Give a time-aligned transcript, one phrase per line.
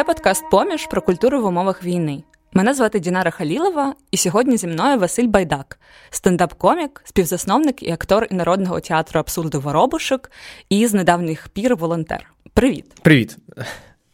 [0.00, 2.22] Це подкаст Поміж про культуру в умовах війни.
[2.52, 5.80] Мене звати Дінара Халілова, і сьогодні зі мною Василь Байдак,
[6.10, 10.30] стендап-комік, співзасновник і актор Народного театру абсурду Воробушок
[10.68, 12.32] і з недавніх пір волонтер.
[12.54, 13.36] Привіт, привіт,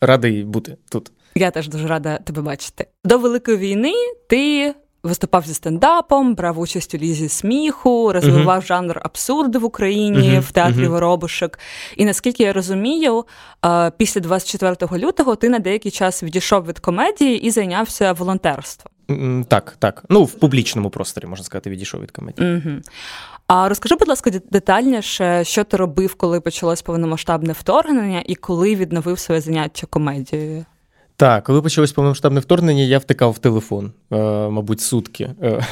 [0.01, 1.13] радий бути тут.
[1.35, 2.87] Я теж дуже рада тебе бачити.
[3.05, 3.93] До великої війни
[4.29, 4.75] ти
[5.07, 8.67] виступав зі стендапом, брав участь у лізі сміху, розвивав uh-huh.
[8.67, 10.41] жанр абсурду в Україні uh-huh.
[10.41, 10.89] в театрі uh-huh.
[10.89, 11.59] Воробушек.
[11.97, 13.25] І наскільки я розумію,
[13.97, 18.93] після 24 лютого ти на деякий час відійшов від комедії і зайнявся волонтерством.
[19.49, 20.05] Так, так.
[20.09, 22.57] Ну, в публічному просторі, можна сказати, відійшов від комедії.
[22.57, 22.81] Угу.
[23.47, 29.19] А розкажи, будь ласка, детальніше, що ти робив, коли почалось повномасштабне вторгнення, і коли відновив
[29.19, 30.65] своє заняття комедією?
[31.17, 34.17] Так, коли почалось повномасштабне вторгнення, я втикав в телефон, е,
[34.49, 35.31] мабуть, сутки.
[35.43, 35.63] Е,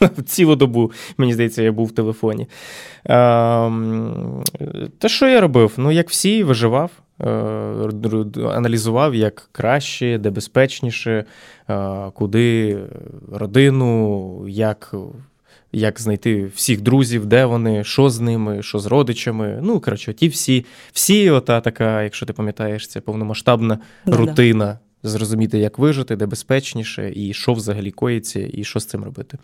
[0.26, 2.42] цілу добу, мені здається, я був в телефоні.
[2.42, 2.48] Е,
[4.98, 5.72] та що я робив?
[5.76, 6.90] Ну, як всі, виживав,
[8.54, 11.24] аналізував, як краще, де безпечніше,
[12.14, 12.78] куди
[13.32, 14.94] родину, як
[15.72, 19.58] як знайти всіх друзів, де вони, що з ними, що з родичами.
[19.62, 24.78] Ну, коротше, ті всі, всі, ота така, якщо ти пам'ятаєш, це повномасштабна да, рутина.
[25.04, 29.38] Зрозуміти, як вижити, де безпечніше, і що взагалі коїться, і що з цим робити.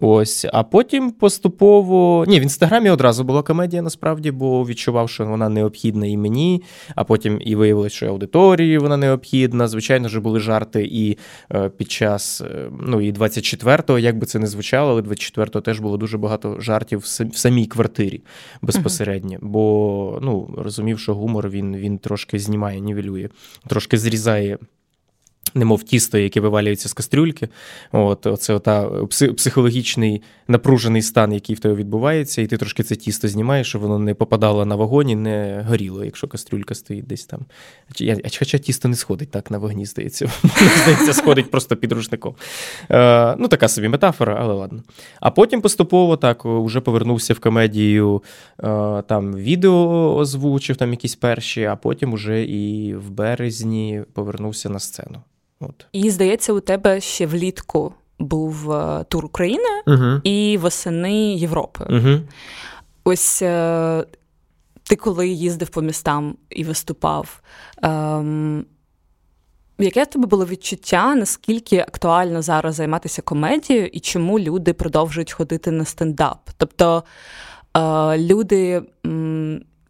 [0.00, 2.24] Ось, а потім поступово.
[2.28, 6.62] Ні, в інстаграмі одразу була комедія, насправді, бо відчував, що вона необхідна і мені,
[6.94, 9.68] а потім і виявилось, що аудиторії вона необхідна.
[9.68, 11.18] Звичайно ж, були жарти і
[11.54, 15.80] е, під час е, ну, і 24-го, як би це не звучало, але 24-го теж
[15.80, 16.98] було дуже багато жартів
[17.30, 18.20] в самій квартирі
[18.62, 19.36] безпосередньо.
[19.36, 19.44] Uh-huh.
[19.46, 23.28] Бо ну, розумів, що гумор він, він трошки знімає, нівелює,
[23.66, 24.58] трошки зрізає.
[25.58, 27.48] Немов тісто, яке вивалюється з кастрюльки.
[27.92, 28.90] От, Оце ота
[29.36, 33.98] психологічний напружений стан, який в тебе відбувається, і ти трошки це тісто знімаєш, щоб воно
[33.98, 37.40] не попадало на вогонь і не горіло, якщо кастрюлька стоїть десь там.
[38.38, 40.30] Хоча тісто не сходить так на вогні, здається.
[40.82, 42.34] Здається, сходить просто під рушником.
[42.90, 44.82] Е, Ну, така собі метафора, але ладно.
[45.20, 48.22] А потім поступово так вже повернувся в комедію,
[48.58, 54.78] е, там відео озвучив, там якісь перші, а потім уже і в березні повернувся на
[54.78, 55.22] сцену.
[55.60, 55.86] От.
[55.92, 61.84] І здається, у тебе ще влітку був е, тур України uh і восени Європи.
[61.84, 62.20] uh
[63.04, 64.04] Ось е,
[64.82, 67.40] ти коли їздив по містам і виступав.
[67.82, 68.64] Ем,
[69.80, 75.70] Яке в тебе було відчуття, наскільки актуально зараз займатися комедією і чому люди продовжують ходити
[75.70, 76.50] на стендап?
[76.56, 77.04] Тобто
[77.76, 78.82] е, люди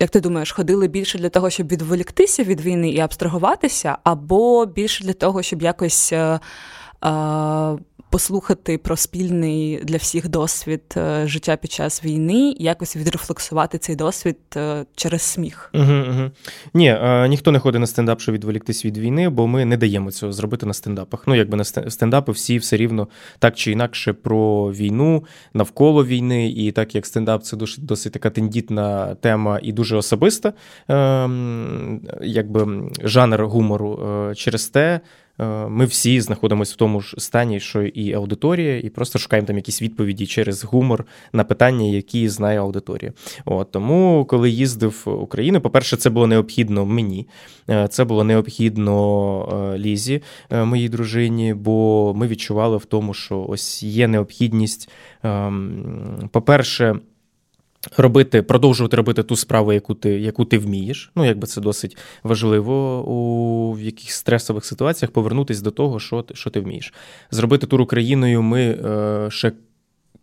[0.01, 5.05] як ти думаєш, ходили більше для того, щоб відволіктися від війни і абстрагуватися, або більше
[5.05, 6.41] для того, щоб якось е,
[7.05, 7.79] е,
[8.11, 13.97] послухати про спільний для всіх досвід е, життя під час війни, і якось відрефлексувати цей
[13.97, 15.71] досвід е, через сміх.
[15.75, 16.31] Угу, угу.
[16.75, 20.11] Ні, е, ніхто не ходить на стендап, щоб відволіктись від війни, бо ми не даємо
[20.11, 21.25] цього зробити на стендапах.
[21.27, 23.09] Ну, якби на стендапи всі все рівно
[23.39, 28.31] так чи інакше про війну, навколо війни, і так як стендап це досить, досить така
[28.31, 30.53] тендітна тема і дуже особиста,
[30.89, 35.01] ем, якби жанр гумору через те.
[35.41, 39.57] Е, ми всі знаходимося в тому ж стані, що і аудиторія, і просто шукаємо там
[39.57, 43.13] якісь відповіді через гумор на питання, які знає аудиторія.
[43.45, 47.29] От Тому, коли їздив в Україну, по-перше, це було необхідно мені,
[47.71, 53.83] е, це було необхідно е, Лізі, моїй дружині, бо ми відчували в тому, що ось
[53.83, 54.91] є необхідність,
[55.23, 56.97] ем, по-перше,
[57.97, 61.13] Робити, продовжувати робити ту справу, яку ти яку ти вмієш.
[61.17, 66.51] Ну, якби це досить важливо у в якихось стресових ситуаціях повернутися до того, що що
[66.51, 66.95] ти вмієш.
[67.31, 69.53] Зробити тур Україною ми е, ще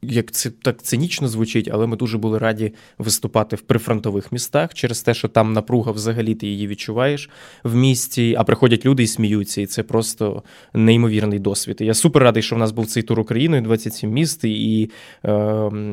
[0.10, 5.02] як це так цинічно звучить, але ми дуже були раді виступати в прифронтових містах через
[5.02, 7.30] те, що там напруга взагалі ти її відчуваєш
[7.64, 11.78] в місті, а приходять люди і сміються, і це просто неймовірний досвід.
[11.80, 14.92] Я супер радий, що в нас був цей тур Україною, 27 міст, і
[15.26, 15.34] е,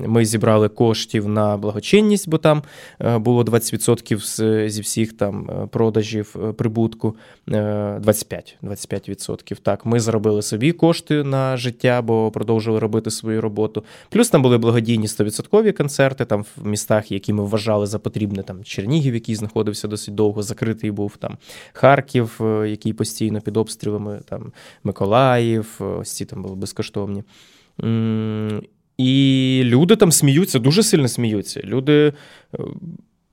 [0.07, 2.63] ми зібрали коштів на благочинність, бо там
[3.01, 7.17] е, було 20% з, зі всіх там е, продажів е, прибутку.
[7.53, 9.57] Е, 25 25%.
[9.63, 13.85] Так, ми заробили собі кошти на життя, бо продовжили робити свою роботу.
[14.09, 18.43] Плюс там були благодійні 100% концерти там в містах, які ми вважали за потрібне.
[18.43, 21.39] Там Чернігів, який знаходився досить довго, закритий був там
[21.73, 24.53] Харків, е, який постійно під обстрілами, там
[24.85, 27.23] Миколаїв, е, ось ці там були безкоштовні.
[28.99, 31.61] І люди там сміються, дуже сильно сміються.
[31.65, 32.13] Люди
[32.55, 32.59] е,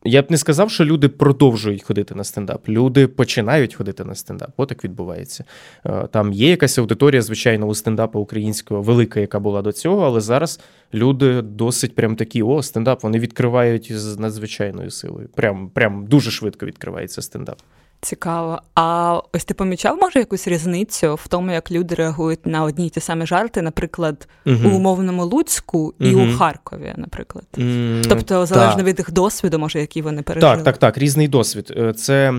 [0.04, 2.70] я б не сказав, що люди продовжують ходити на стендап.
[2.70, 4.50] Люди починають ходити на стендап.
[4.58, 5.44] Отак відбувається.
[5.86, 10.22] Е, там є якась аудиторія, звичайно, у стендапу українського велика, яка була до цього, але
[10.22, 10.60] зараз
[10.94, 15.30] люди досить прям такі: о, стендап, вони відкривають з надзвичайною силою.
[15.36, 17.62] Прям, Прям дуже швидко відкривається стендап.
[18.02, 18.62] Цікаво.
[18.76, 22.90] А ось ти помічав, може, якусь різницю в тому, як люди реагують на одні й
[22.90, 24.70] ті самі жарти, наприклад, угу.
[24.70, 26.26] у умовному Луцьку і угу.
[26.26, 27.46] у Харкові, наприклад.
[27.54, 28.86] Mm, тобто, залежно так.
[28.86, 30.56] від їх досвіду, може, які вони пережили.
[30.56, 31.74] Так, так, так, різний досвід.
[31.78, 32.34] Е, це.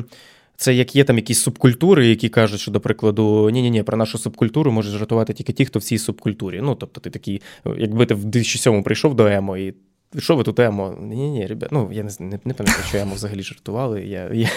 [0.56, 3.96] Це як є там якісь субкультури, які кажуть, що, до прикладу, ні ні ні про
[3.96, 6.60] нашу субкультуру можуть жартувати тільки ті, хто в цій субкультурі.
[6.62, 7.42] Ну, тобто, ти такий,
[7.78, 9.74] якби ти в 2007 прийшов до емо, і
[10.18, 10.98] що ви тут емо?
[11.00, 14.02] Ні, ні, ребят, ну я не не, не пам'ятаю, що емо взагалі жартували.
[14.02, 14.48] Я я,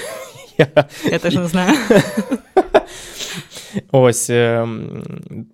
[0.58, 0.68] я...
[1.12, 1.78] я теж не знаю.
[3.92, 5.04] Ось ем,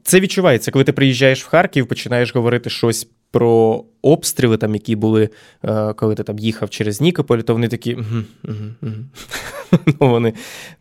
[0.03, 5.29] це відчувається, коли ти приїжджаєш в Харків, починаєш говорити щось про обстріли, там, які були,
[5.65, 7.97] е, коли ти там їхав через Нікополь, то вони такі.
[9.85, 10.33] ну, вони,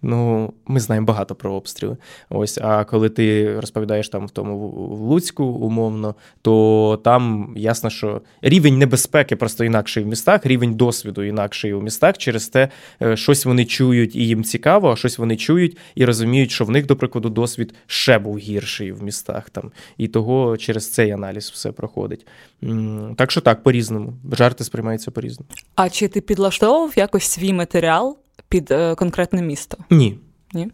[0.03, 1.97] ну, Ми знаємо багато про обстріли.
[2.31, 8.23] Ось, А коли ти розповідаєш там в тому в Луцьку, умовно, то там ясно, що
[8.43, 12.19] рівень небезпеки просто інакший в містах, рівень досвіду інакший у містах.
[12.19, 12.69] Через те,
[13.03, 16.71] е, щось вони чують і їм цікаво, а щось вони чують і розуміють, що в
[16.71, 19.51] них, до прикладу, досвід ще був гірший в містах.
[19.51, 19.73] там.
[19.97, 22.27] І того через цей аналіз все проходить.
[23.17, 24.13] Так що так, по-різному.
[24.33, 25.51] Жарти сприймаються по-різному.
[25.75, 28.19] А чи ти підлаштовував якось свій матеріал
[28.49, 29.79] під е, конкретне місто?
[29.91, 30.19] Ні.
[30.53, 30.69] Ні?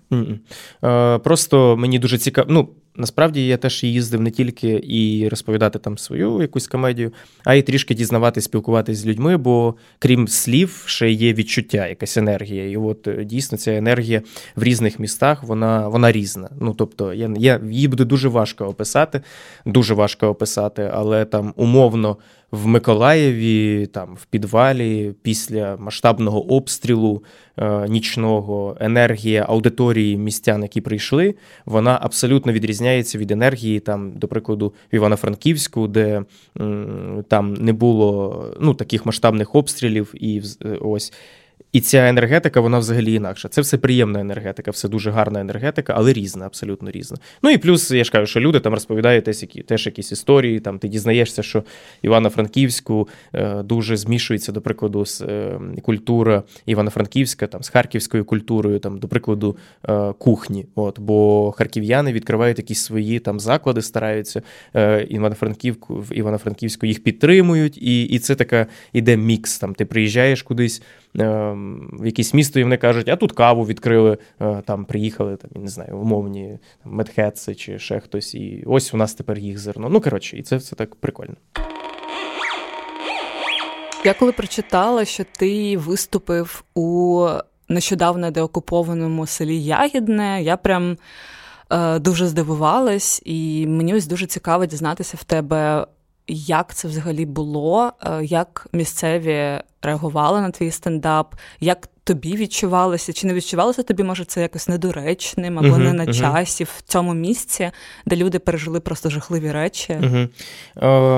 [0.85, 2.47] Е, Просто мені дуже цікаво.
[2.51, 7.13] Ну, Насправді я теж їздив не тільки і розповідати там свою якусь комедію,
[7.45, 12.71] а й трішки дізнаватися, спілкуватися з людьми, бо крім слів, ще є відчуття, якась енергія.
[12.71, 14.23] І от е, дійсно ця енергія
[14.57, 16.51] в різних містах вона вона різна.
[16.61, 19.21] Ну тобто, я, я її буде дуже важко описати,
[19.67, 22.17] дуже важко описати, але там умовно
[22.55, 27.23] в Миколаєві, там в підвалі, після масштабного обстрілу
[27.57, 31.35] е, нічного енергія аудиторії містян, які прийшли,
[31.67, 36.23] вона абсолютно відрізняється від енергії, там, до прикладу, в Івано-Франківську, де
[36.61, 41.13] м, там не було ну, таких масштабних обстрілів, і е, ось.
[41.75, 43.49] І ця енергетика, вона взагалі інакша.
[43.49, 47.17] Це все приємна енергетика, все дуже гарна енергетика, але різна, абсолютно різна.
[47.43, 50.61] Ну і плюс, я ж кажу, що люди там розповідають теж, які, теж якісь історії.
[50.61, 51.65] Там Ти дізнаєшся, що
[52.03, 58.99] Івано-Франківську е, дуже змішується, до прикладу, з е, культура Івано-Франківська, там з харківською культурою, там,
[58.99, 59.57] до прикладу,
[59.89, 60.67] е, кухні.
[60.75, 64.43] От, Бо харків'яни відкривають якісь свої там заклади, стараються
[64.75, 69.59] е, Івано-Франківську в Івано-Франківську їх підтримують, і і це така іде мікс.
[69.59, 70.83] Там Ти приїжджаєш кудись.
[71.93, 75.69] В якесь місто, і вони кажуть, а тут каву відкрили, е, там приїхали, там, не
[75.69, 78.35] знаю, умовні медхетси чи ще хтось.
[78.35, 79.89] І ось у нас тепер їх зерно.
[79.89, 81.35] Ну, коротше, і це все так прикольно.
[84.05, 87.29] Я коли прочитала, що ти виступив у
[87.69, 90.97] нещодавно деокупованому селі Ягідне, я прям
[91.71, 95.87] е, дуже здивувалась, і мені ось дуже цікаво дізнатися в тебе,
[96.29, 103.27] як це взагалі було, е, як місцеві реагували на твій стендап, як тобі відчувалося, чи
[103.27, 106.21] не відчувалося тобі, може, це якось недоречним або uh-huh, не на uh-huh.
[106.21, 107.71] часі в цьому місці,
[108.07, 109.93] де люди пережили просто жахливі речі?
[109.93, 110.29] Uh-huh.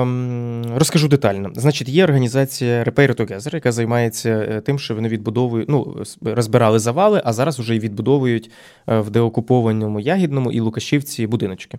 [0.01, 1.51] Ем, Розкажу детально.
[1.55, 7.21] Значить, є організація Repair Together, яка займається е, тим, що вони відбудовують, ну, розбирали завали,
[7.25, 8.51] а зараз вже і відбудовують
[8.89, 11.77] е, в деокупованому Ягідному і Лукашівці будиночки.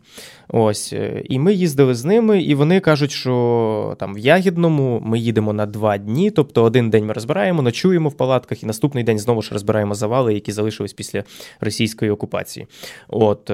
[0.49, 0.93] Ось.
[0.93, 5.53] Е, і ми їздили з ними, і вони кажуть, що там в Ягідному ми їдемо
[5.53, 9.43] на два дні, тобто один день ми розбираємо, ночуємо в палатках, і наступний день знову
[9.43, 11.25] ж розбираємо завали, які залишились після
[11.61, 12.67] російської окупації.
[13.09, 13.51] От.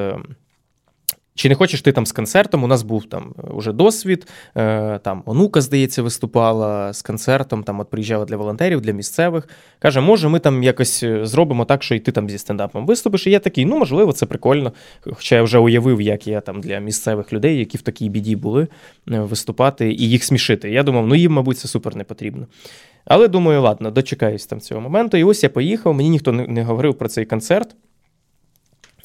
[1.35, 2.64] Е, чи не хочеш ти там з концертом?
[2.64, 4.29] У нас був там уже досвід.
[4.57, 7.64] Е, там онука, здається, виступала з концертом.
[7.64, 9.49] Там от приїжджала для волонтерів, для місцевих.
[9.79, 13.26] Каже, може, ми там якось е, зробимо так, що і ти там зі стендапом виступиш.
[13.26, 14.73] І я такий, ну можливо, це прикольно.
[15.00, 18.69] Хоча я вже уявив, як я там для місцевих людей, які в такій біді були,
[19.07, 20.71] виступати і їх смішити.
[20.71, 22.47] Я думав, ну їм, мабуть, це супер не потрібно.
[23.05, 25.17] Але думаю, ладно, дочекаюсь там цього моменту.
[25.17, 27.76] І ось я поїхав, мені ніхто не говорив про цей концерт.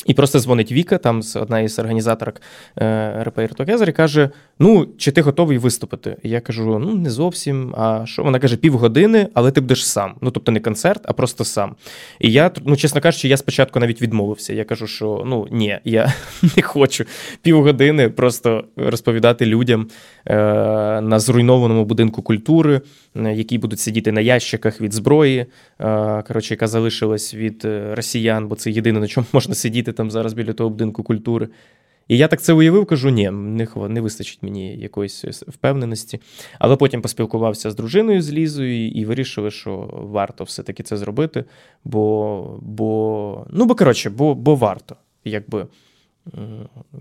[0.09, 2.41] І просто дзвонить Віка, там одна із організаторок
[2.77, 2.85] е,
[3.27, 6.17] Repair Together, і каже: Ну, чи ти готовий виступити?
[6.23, 7.75] І я кажу: ну, не зовсім.
[7.77, 8.23] А що?
[8.23, 10.13] Вона каже, півгодини, але ти будеш сам.
[10.21, 11.75] Ну, тобто не концерт, а просто сам.
[12.19, 14.53] І я, ну, чесно кажучи, я спочатку навіть відмовився.
[14.53, 16.13] Я кажу, що ну ні, я
[16.57, 17.05] не хочу
[17.41, 19.87] півгодини просто розповідати людям
[20.25, 20.35] е,
[21.01, 22.81] на зруйнованому будинку культури,
[23.15, 25.45] е, які будуть сидіти на ящиках від зброї,
[26.27, 30.53] коротше, яка залишилась від росіян, бо це єдине, на чому можна сидіти там зараз біля
[30.53, 31.48] того будинку культури.
[32.08, 36.20] І я так це уявив, кажу, ні, не не вистачить мені якоїсь впевненості.
[36.60, 41.46] Але потім поспілкувався з дружиною з Лізою і вирішили, що варто все-таки це зробити.
[41.84, 44.96] Бо, бо ну, бо коротше, бо, бо варто.
[45.25, 45.68] Якби,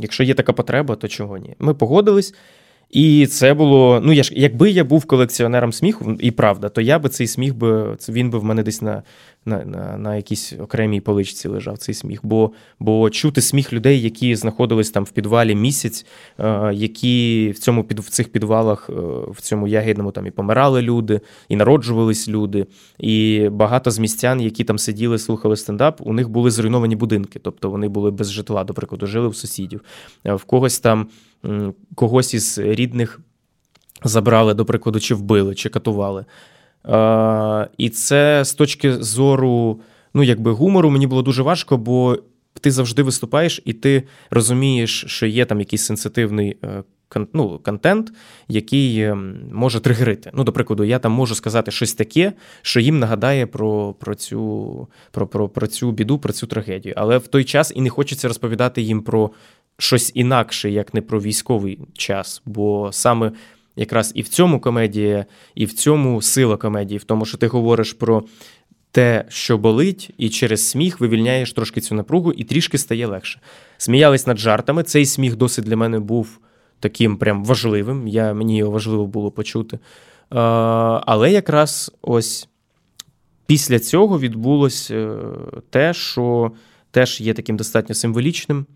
[0.01, 1.55] Якщо є така потреба, то чого ні?
[1.59, 2.35] Ми погодились.
[2.91, 4.01] І це було.
[4.05, 7.55] Ну, я ж якби я був колекціонером сміху, і правда, то я би цей сміх
[7.57, 9.03] би він би в мене десь на
[9.45, 12.21] на, на, на якійсь окремій поличці лежав цей сміх.
[12.23, 16.07] Бо бо чути сміх людей, які знаходились там в підвалі місяць,
[16.39, 18.93] е, які в цьому під в цих підвалах, е,
[19.31, 22.67] в цьому ягідному там і помирали люди, і народжувались люди.
[22.99, 27.71] І багато з містян, які там сиділи, слухали стендап, у них були зруйновані будинки, тобто
[27.71, 29.81] вони були без житла, до прикладу, жили в сусідів.
[30.27, 31.09] Е, в когось там
[31.95, 33.21] когось із рідних
[34.05, 36.25] забрали, до прикладу, чи вбили, чи катували.
[37.79, 39.81] І це з точки зору
[40.15, 42.19] ну, якби гумору мені було дуже важко, бо
[42.61, 46.83] ти завжди виступаєш, і ти розумієш, що є там якийсь сенситивний е,
[47.33, 48.13] ну, контент,
[48.49, 49.15] який е,
[49.53, 50.31] може тригерити.
[50.35, 54.89] Ну, до прикладу, я там можу сказати щось таке, що їм нагадає про про, цю
[55.11, 56.95] про, про, про цю біду, про цю трагедію.
[56.97, 59.31] Але в той час і не хочеться розповідати їм про
[59.79, 62.43] щось інакше, як не про військовий час.
[62.47, 63.33] Бо саме
[63.77, 67.93] якраз і в цьому комедія, і в цьому сила комедії, в тому, що ти говориш
[67.93, 68.25] про
[68.91, 73.41] те, що болить, і через сміх вивільняєш трошки цю напругу, і трішки стає легше.
[73.77, 74.83] Сміялись над жартами.
[74.83, 76.39] Цей сміх досить для мене був
[76.81, 78.09] таким прям важливим.
[78.09, 79.79] Я, Мені його важливо було почути.
[80.31, 82.49] Але якраз ось
[83.47, 85.19] після цього відбулося е,
[85.71, 86.53] те, що
[86.91, 88.67] теж є таким достатньо символічним.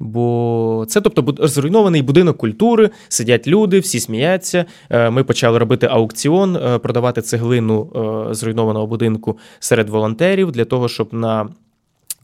[0.00, 4.64] Бо це, тобто, зруйнований будинок культури, сидять люди, всі сміються.
[4.90, 7.92] Е, ми почали робити аукціон, е, продавати цеглину
[8.30, 11.48] е, зруйнованого будинку серед волонтерів для того, щоб на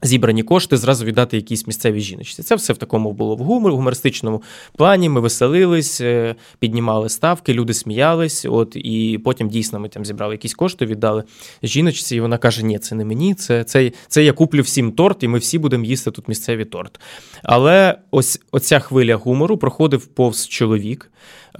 [0.04, 2.42] Зібрані кошти зразу віддати якійсь місцевій жіночці.
[2.42, 4.42] Це все в такому було в гумор, в гумористичному
[4.76, 5.08] плані.
[5.08, 8.46] Ми веселились, е, піднімали ставки, люди сміялись.
[8.50, 11.24] От і потім дійсно ми там зібрали якісь кошти, віддали
[11.62, 12.16] жіночці.
[12.16, 15.28] І вона каже: Ні, це не мені, це це, це я куплю всім торт, і
[15.28, 17.00] ми всі будемо їсти тут місцевий торт.
[17.42, 21.10] Але ось оця хвиля гумору проходив повз чоловік.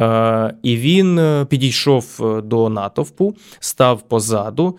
[0.01, 4.79] Е, і він е, підійшов е, до натовпу, став позаду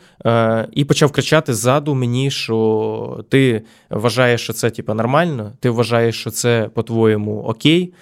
[0.72, 6.30] і почав кричати ззаду мені, що ти вважаєш, що це типу, нормально, ти вважаєш, що
[6.30, 7.94] це по-твоєму окей,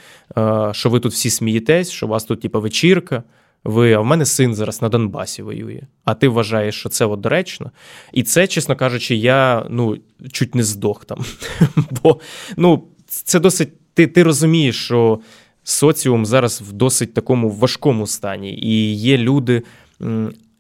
[0.72, 3.24] що ви тут всі смієтесь, що у вас тут типу, вечірка.
[3.64, 7.20] Ви, а в мене син зараз на Донбасі воює, а ти вважаєш, що це от
[7.20, 7.72] доречно.
[8.14, 9.98] І це, чесно кажучи, я ну,
[10.32, 11.26] чуть не здох там.
[12.04, 12.20] Бо
[12.58, 13.70] ну, це досить.
[13.94, 15.20] Ти ти розумієш, що
[15.64, 19.62] соціум зараз в досить такому важкому стані, і є люди.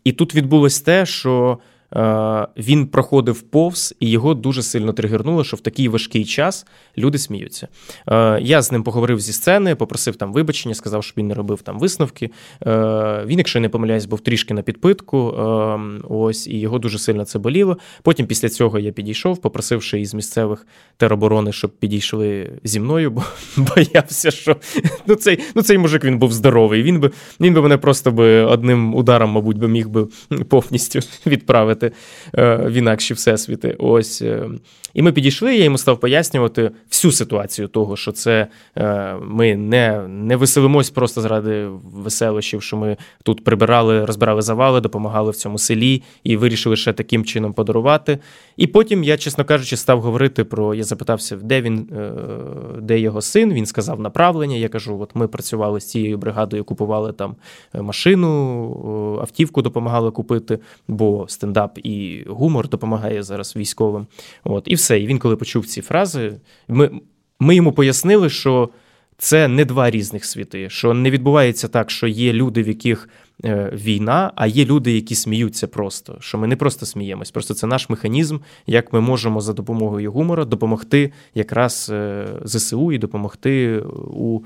[0.04, 1.58] І тут відбулось те, що
[2.58, 6.66] він проходив повз, і його дуже сильно тригернуло, що в такий важкий час
[6.98, 7.68] люди сміються.
[8.08, 11.62] Е, я з ним поговорив зі сцени, попросив там вибачення, сказав, щоб він не робив
[11.62, 12.30] там висновки.
[12.66, 15.20] Е, він, якщо не помиляюсь, був трішки на підпитку.
[16.10, 17.78] Ось і його дуже сильно це боліло.
[18.02, 23.24] Потім після цього я підійшов, попросивши із місцевих тероборони, щоб підійшли зі мною, бо
[23.58, 24.56] боявся, що
[25.08, 26.84] ну цей ну цей мужик він був здоровий.
[26.84, 30.08] Він би він би мене просто би одним ударом, мабуть, би міг би
[30.50, 31.92] повністю відправити потрапити
[32.38, 33.76] е, в інакші всесвіти.
[33.80, 34.22] Ось.
[34.22, 34.50] Е,
[34.94, 38.48] і ми підійшли, я йому став пояснювати всю ситуацію того, що це
[38.78, 45.32] е, ми не не веселимось просто заради веселощів, що ми тут прибирали, розбирали завали, допомагали
[45.32, 48.20] в цьому селі і вирішили ще таким чином подарувати.
[48.58, 50.76] І потім я, чесно кажучи, став говорити про.
[50.76, 51.90] Я запитався, де він,
[52.82, 53.54] де його син.
[53.54, 54.56] Він сказав направлення.
[54.56, 57.36] Я кажу: от ми працювали з цією бригадою, купували там
[57.74, 64.08] машину, автівку допомагали купити, бо стендап і гумор допомагає зараз військовим.
[64.44, 65.00] От, І все.
[65.00, 66.92] І він, коли почув ці фрази, ми,
[67.40, 68.70] ми йому пояснили, що.
[69.18, 73.10] Це не два різних світи, що не відбувається так, що є люди, в яких
[73.46, 76.18] е, війна, а є люди, які сміються просто.
[76.20, 78.38] Що ми не просто сміємось, просто це наш механізм,
[78.68, 84.40] як ми можемо за допомогою гумора допомогти якраз е, ЗСУ і допомогти у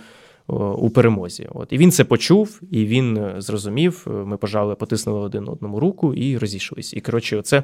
[0.54, 1.48] у перемозі.
[1.54, 4.06] От І він це почув, і він е, зрозумів.
[4.08, 6.94] Е, ми пожали, потиснули один одному руку і розійшлись.
[6.94, 7.64] І коротше, оце.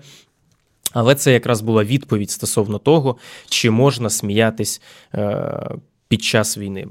[0.92, 3.18] Але це якраз була відповідь стосовно того,
[3.50, 4.82] чи можна сміятись
[5.14, 5.70] е,
[6.08, 6.88] під час війни.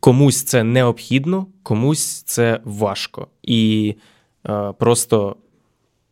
[0.00, 3.26] Комусь це необхідно, комусь це важко.
[3.42, 3.94] І
[4.48, 5.36] е, просто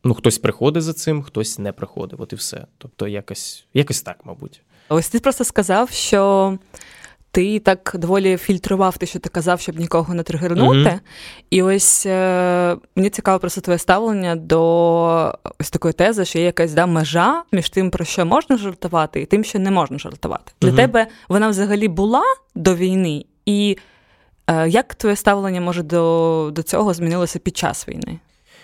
[0.05, 2.21] ну, хтось приходить за цим, хтось не приходить.
[2.21, 2.67] От і все.
[2.79, 4.61] Тобто, якось, якось так, мабуть.
[4.89, 6.59] Ось ти просто сказав, що
[7.37, 10.79] ти так доволі фільтрував те, що ти казав, щоб нікого не тригернути.
[10.79, 11.01] Mm-hmm.
[11.51, 16.73] І ось е, мені цікаво просто твоє ставлення до ось такої тези, що є якась
[16.73, 20.53] да, межа між тим, про що можна жартувати, і тим, що не можна жартувати.
[20.61, 20.77] Для mm-hmm.
[20.77, 22.23] тебе вона взагалі була
[22.55, 23.79] до війни, і
[24.47, 28.19] е, як твоє ставлення може до, до цього змінилося під час війни?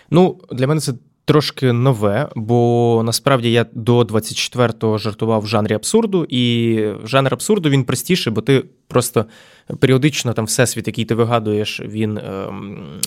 [0.09, 0.93] Ну, для мене це
[1.25, 7.83] трошки нове, бо насправді я до 24-го жартував в жанрі абсурду, і жанр абсурду він
[7.83, 9.25] простіший, бо ти просто
[9.79, 12.47] періодично там всесвіт, який ти вигадуєш, він е,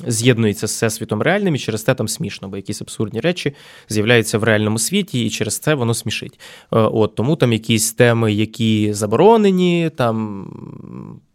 [0.06, 3.54] з'єднується з всесвітом реальним, і через те там смішно, бо якісь абсурдні речі
[3.88, 6.40] з'являються в реальному світі, і через це воно смішить.
[6.40, 10.46] Е, от Тому там якісь теми, які заборонені, там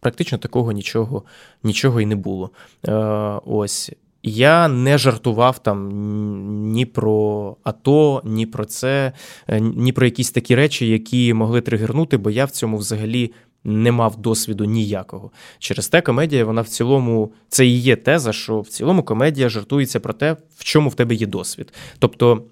[0.00, 1.22] практично такого нічого
[1.62, 2.50] нічого і не було.
[2.88, 2.92] Е,
[3.46, 3.92] Ось.
[4.22, 5.88] Я не жартував там
[6.72, 9.12] ні про АТО, ні про це,
[9.48, 13.32] е, ні про якісь такі речі, які могли тригернути, бо я в цьому взагалі
[13.64, 15.30] не мав досвіду ніякого.
[15.58, 20.00] Через те комедія, вона в цілому, це і є теза, що в цілому комедія жартується
[20.00, 21.72] про те, в чому в тебе є досвід.
[21.98, 22.42] Тобто.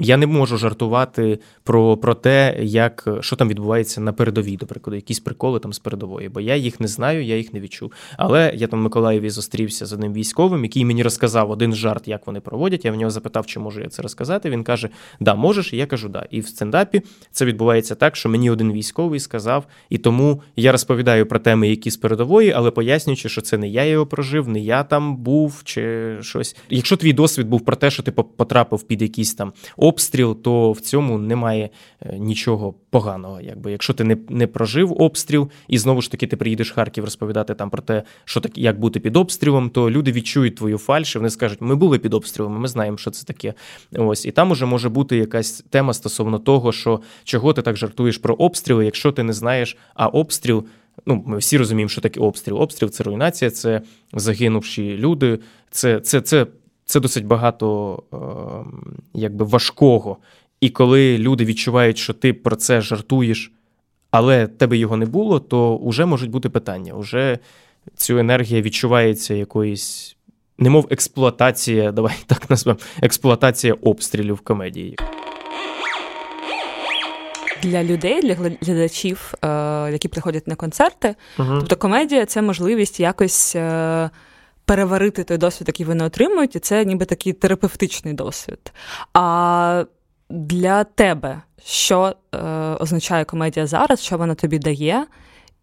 [0.00, 4.96] Я не можу жартувати про про те, як що там відбувається на передовій, до прикладу,
[4.96, 7.92] якісь приколи там з передової, бо я їх не знаю, я їх не відчув.
[8.16, 12.26] Але я там в Миколаєві зустрівся з одним військовим, який мені розказав один жарт, як
[12.26, 12.84] вони проводять.
[12.84, 14.50] Я в нього запитав, чи можу я це розказати.
[14.50, 14.88] Він каже:
[15.20, 16.26] Да, можеш, і я кажу, да.
[16.30, 21.26] І в стендапі це відбувається так, що мені один військовий сказав, і тому я розповідаю
[21.26, 24.84] про теми, які з передової, але пояснюючи, що це не я його прожив, не я
[24.84, 26.56] там був чи щось.
[26.70, 29.52] Якщо твій досвід був про те, що ти потрапив під якісь там
[29.84, 33.40] обстріл, то в цьому немає е, нічого поганого.
[33.40, 37.04] Якби Якщо ти не не прожив обстріл, і знову ж таки ти приїдеш в Харків
[37.04, 41.14] розповідати там про те, що так, як бути під обстрілом, то люди відчують твою фальш,
[41.14, 43.54] і вони скажуть, ми були під обстрілами, ми знаємо, що це таке.
[43.92, 48.18] Ось І там уже може бути якась тема стосовно того, що чого ти так жартуєш
[48.18, 50.64] про обстріли, якщо ти не знаєш, а обстріл.
[51.06, 52.62] Ну, ми всі розуміємо, що таке обстріл.
[52.62, 55.38] Обстріл це руйнація, це загинувші люди,
[55.70, 56.46] це це, це
[56.84, 58.16] це досить багато е,
[59.14, 60.16] якби важкого.
[60.60, 63.52] І коли люди відчувають, що ти про це жартуєш,
[64.10, 66.92] але тебе його не було, то вже можуть бути питання.
[66.92, 67.38] Уже
[67.96, 70.16] цю енергія відчувається якоюсь,
[70.58, 74.96] немов експлуатація, давай так назвемо, експлуатація обстрілів в комедії.
[77.62, 79.48] Для людей, для глядачів, е,
[79.92, 81.54] які приходять на концерти, угу.
[81.58, 84.10] тобто комедія це можливість якось е,
[84.64, 88.72] переварити той досвід, який вони отримують, і це ніби такий терапевтичний досвід.
[89.12, 89.84] А
[90.30, 92.38] для тебе що е,
[92.80, 95.06] означає комедія зараз, що вона тобі дає,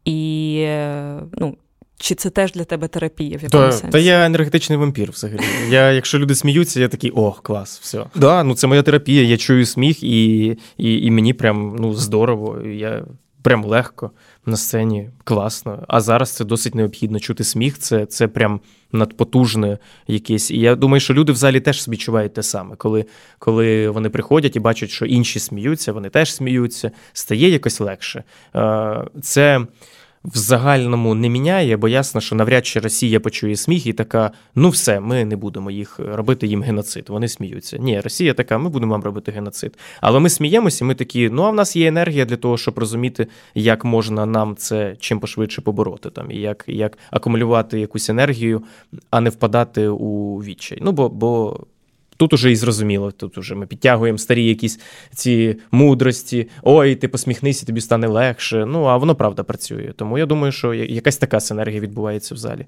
[0.06, 1.58] і е, ну,
[1.98, 3.38] чи це теж для тебе терапія?
[3.38, 3.92] в якому та, сенсі?
[3.92, 5.40] Та я енергетичний вампір взагалі.
[5.70, 8.06] Я, Якщо люди сміються, я такий ох, клас, все.
[8.16, 10.46] Да, ну Це моя терапія, я чую сміх, і
[10.78, 12.62] і, і мені прям ну, здорово.
[12.62, 13.04] Я
[13.42, 14.12] прям легко
[14.46, 15.86] на сцені, класно.
[15.88, 17.80] А зараз це досить необхідно чути сміх.
[17.80, 18.60] Це це прям
[18.92, 19.78] надпотужне
[20.08, 20.52] якесь.
[20.52, 23.06] І я думаю, що люди в залі теж відчувають те саме, коли
[23.40, 28.24] коли вони приходять і бачать, що інші сміються, вони теж сміються, стає якось легше.
[29.22, 29.66] Це
[30.24, 34.70] в загальному не міняє, бо ясно, що навряд чи Росія почує сміх і така: ну
[34.70, 37.06] все, ми не будемо їх робити їм геноцид.
[37.10, 37.78] Вони сміються.
[37.78, 39.78] Ні, Росія така, ми будемо вам робити геноцид.
[40.02, 43.28] Але ми сміємося, ми такі, ну а в нас є енергія для того, щоб розуміти,
[43.56, 48.64] як можна нам це чим пошвидше побороти, там і як як акумулювати якусь енергію,
[49.10, 50.78] а не впадати у відчай.
[50.82, 51.60] Ну бо бо.
[52.22, 54.80] Тут уже і зрозуміло, тут уже ми підтягуємо старі якісь
[55.16, 56.50] ці мудрості.
[56.64, 58.66] Ой, ти посміхнися, тобі стане легше.
[58.66, 59.94] Ну, а воно правда працює.
[59.96, 62.66] Тому я думаю, що якась така синергія відбувається в залі.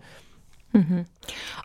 [0.73, 1.05] Угу.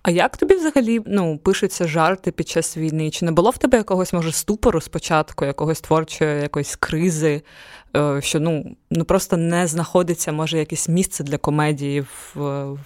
[0.02, 3.10] А як тобі взагалі ну, пишуться жарти під час війни?
[3.10, 7.42] Чи не було в тебе якогось, може, ступору спочатку, якогось творчої якоїсь кризи,
[8.20, 12.36] що ну, ну просто не знаходиться, може, якесь місце для комедії в,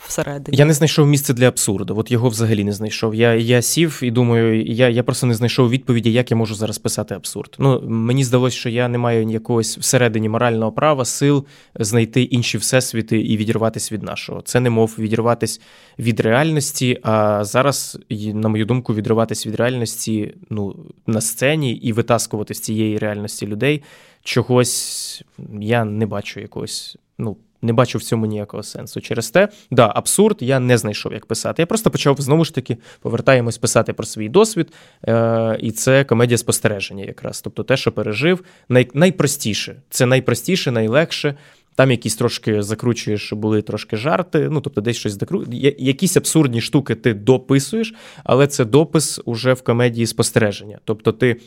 [0.07, 0.59] всередині?
[0.59, 1.99] Я не знайшов місце для абсурду.
[1.99, 3.15] От його взагалі не знайшов.
[3.15, 6.79] Я я сів і думаю, я я просто не знайшов відповіді, як я можу зараз
[6.79, 7.57] писати абсурд.
[7.59, 13.21] Ну, Мені здалося, що я не маю якогось всередині морального права, сил знайти інші всесвіти
[13.21, 14.41] і відірватися від нашого.
[14.41, 15.61] Це не мов відірватися
[15.99, 16.99] від реальності.
[17.03, 17.99] А зараз,
[18.35, 23.83] на мою думку, відриватись від реальності ну, на сцені і витаскувати з цієї реальності людей
[24.23, 25.23] чогось
[25.61, 26.97] я не бачу якогось.
[27.19, 29.01] ну, не бачу в цьому ніякого сенсу.
[29.01, 31.63] Через те, да, абсурд я не знайшов, як писати.
[31.63, 34.73] Я просто почав знову ж таки повертаємось писати про свій досвід,
[35.09, 37.41] е- і це комедія спостереження, якраз.
[37.41, 39.77] Тобто те, що пережив, най- найпростіше.
[39.91, 41.35] Це найпростіше, найлегше.
[41.75, 45.45] Там якісь трошки закручуєш, були трошки жарти, ну тобто десь щось закру...
[45.79, 50.79] Якісь абсурдні штуки ти дописуєш, але це допис уже в комедії спостереження.
[50.85, 51.41] Тобто ти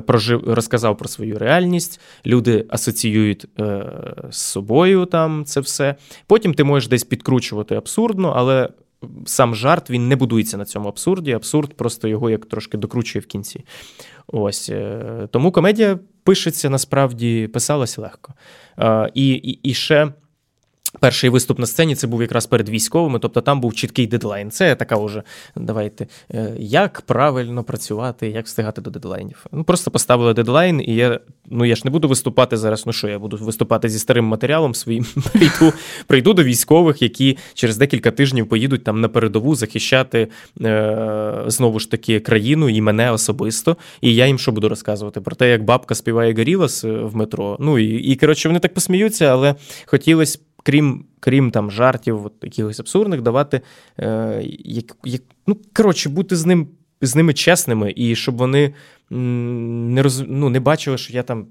[0.00, 3.92] прожив, розказав про свою реальність, люди асоціюють е,
[4.30, 5.94] з собою там це все.
[6.26, 8.68] Потім ти можеш десь підкручувати абсурдно, але
[9.26, 11.32] сам жарт він не будується на цьому абсурді.
[11.32, 13.64] Абсурд просто його як трошки докручує в кінці.
[14.26, 18.34] Ось е, Тому комедія пишеться насправді, писалася легко.
[19.14, 20.12] І, і, І ще.
[21.00, 24.50] Перший виступ на сцені це був якраз перед військовими, тобто там був чіткий дедлайн.
[24.50, 25.22] Це така вже,
[25.56, 29.46] давайте, е, як правильно працювати, як встигати до дедлайнів.
[29.52, 32.86] Ну, Просто поставили дедлайн, і я ну я ж не буду виступати зараз.
[32.86, 35.06] Ну що, я буду виступати зі старим матеріалом своїм.
[35.32, 35.72] Прийду
[36.06, 40.28] прийду до військових, які через декілька тижнів поїдуть там на передову захищати
[40.60, 43.76] е, знову ж таки країну і мене особисто.
[44.00, 45.20] І я їм що буду розказувати?
[45.20, 47.56] Про те, як бабка співає Горілас е, в метро.
[47.60, 49.54] Ну і, і коротше, вони так посміються, але
[49.86, 53.60] хотілося крім крім там жартів, от, якихось абсурдних, давати
[53.98, 56.68] е, як, як, ну, коротше, бути з ним.
[57.00, 58.74] З ними чесними, і щоб вони
[59.10, 60.24] не роз...
[60.28, 61.46] ну, не бачили, що я там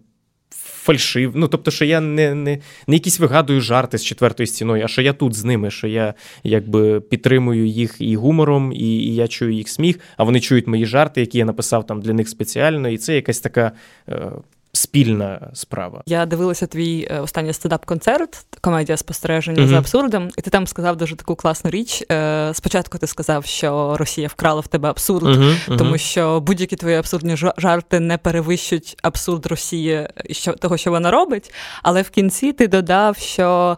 [0.85, 1.31] фальшив.
[1.35, 5.01] Ну, тобто, що я не не, не якісь вигадую жарти з четвертою стіною, а що
[5.01, 9.51] я тут з ними, що я якби підтримую їх і гумором, і і я чую
[9.53, 12.89] їх сміх, а вони чують мої жарти, які я написав там для них спеціально.
[12.89, 13.71] І це якась така
[14.09, 14.31] е,
[14.75, 16.03] спільна справа.
[16.05, 19.67] Я дивилася твій е, останній стендап-концерт, комедія спостереження mm-hmm.
[19.67, 22.03] за абсурдом, і ти там сказав дуже таку класну річ.
[22.11, 25.77] Е, спочатку ти сказав, що Росія вкрала в тебе абсурд, mm-hmm.
[25.77, 31.53] тому що будь-які твої абсурдні жарти не перевищують абсурд Росії що того, що вона робить.
[31.83, 33.77] Але в кінці ти додав, що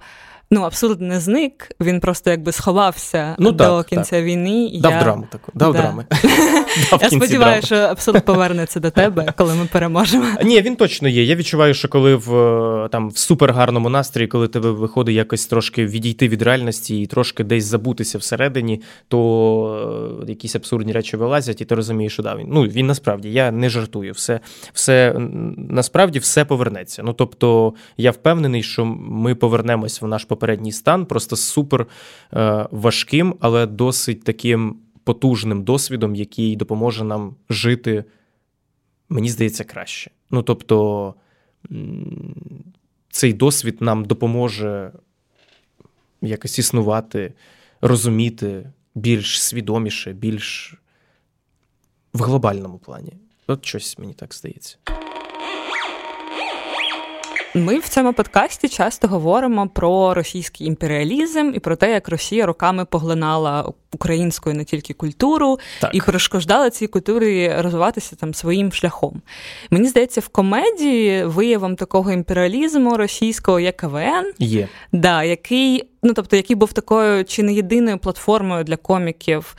[0.52, 4.26] ну, абсурд не зник, він просто якби сховався ну, до кінця так.
[4.26, 4.80] війни.
[4.82, 5.00] Дав я...
[5.00, 5.52] драму таку.
[5.56, 5.82] Дав да.
[5.82, 6.06] драми.
[6.92, 10.26] Дав я сподіваюся, що абсурд повернеться до тебе, коли ми переможемо.
[10.44, 11.24] Ні, він точно є.
[11.24, 16.28] Я відчуваю, що коли в там в супергарному настрої, коли тебе виходить якось трошки відійти
[16.28, 21.76] від реальності і трошки десь забутися всередині, то е, якісь абсурдні речі вилазять, і ти
[21.76, 24.14] розумієш, що да, він ну він насправді я не жартую.
[24.14, 24.40] Все,
[24.74, 25.16] все
[25.58, 27.04] насправді все повернеться.
[27.04, 31.88] Ну тобто я впевнений, що ми повернемось в наш попередній стан, просто супер
[32.34, 38.04] е, важким, але досить таким потужним досвідом, який допоможе нам жити,
[39.10, 40.12] мені здається, краще.
[40.32, 41.14] Ну тобто,
[43.10, 44.92] цей досвід нам допоможе
[46.22, 47.34] якось існувати,
[47.82, 50.76] розуміти більш свідоміше, більш
[52.14, 53.14] в глобальному плані.
[53.48, 54.78] От щось мені так здається.
[57.64, 62.86] Ми в цьому подкасті часто говоримо про російський імперіалізм і про те, як Росія роками
[62.86, 65.96] поглинала українську не тільки культуру так.
[65.96, 69.22] і перешкоджала цій культурі розвиватися там своїм шляхом.
[69.70, 74.68] Мені здається, в комедії виявом такого імперіалізму російського є КВН, є.
[74.92, 79.56] Да, який ну тобто, який був такою чи не єдиною платформою для коміків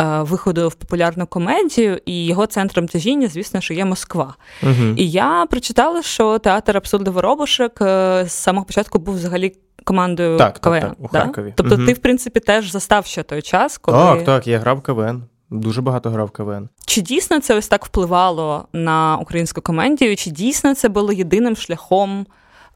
[0.00, 4.34] е, виходу в популярну комедію, і його центром тяжіння, звісно, що є Москва.
[4.62, 4.94] Угу.
[4.96, 9.56] І я прочитала, що театр абсурду Воробушек е, з самого початку був взагалі.
[9.84, 10.80] Командою так, КВН.
[10.80, 11.20] Так, так, у да?
[11.20, 11.52] Харкові.
[11.56, 11.86] Тобто угу.
[11.86, 13.98] ти, в принципі, теж застав ще той час, коли.
[13.98, 15.22] Так, так, я грав КВН.
[15.50, 16.68] Дуже багато грав КВН.
[16.86, 20.16] Чи дійсно це ось так впливало на українську комедію?
[20.16, 22.26] Чи дійсно це було єдиним шляхом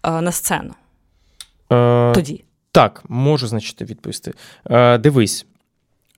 [0.02, 0.74] е, на сцену?
[1.72, 2.44] Е, Тоді?
[2.76, 4.32] Так, можу, значить, відповісти.
[4.70, 5.46] Е, Дивись.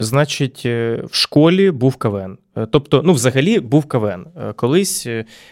[0.01, 2.39] Значить, е, в школі був КВН.
[2.57, 4.27] Е, тобто, ну, взагалі, був КВН.
[4.37, 5.07] Е, колись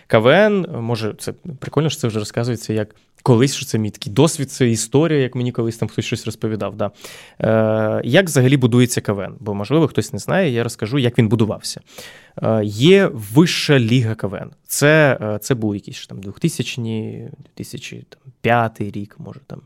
[0.06, 4.50] КВН, може, це прикольно, що це вже розказується як колись, що це мій такий досвід,
[4.50, 6.76] це історія, як мені колись там хтось щось розповідав.
[6.76, 6.90] Да.
[7.40, 9.34] Е, Як взагалі будується КВН?
[9.40, 11.80] Бо, можливо, хтось не знає, я розкажу, як він будувався.
[12.42, 14.50] Е, Є вища ліга КВН.
[14.66, 19.60] Це це був якийсь там 2000 2005 рік, може там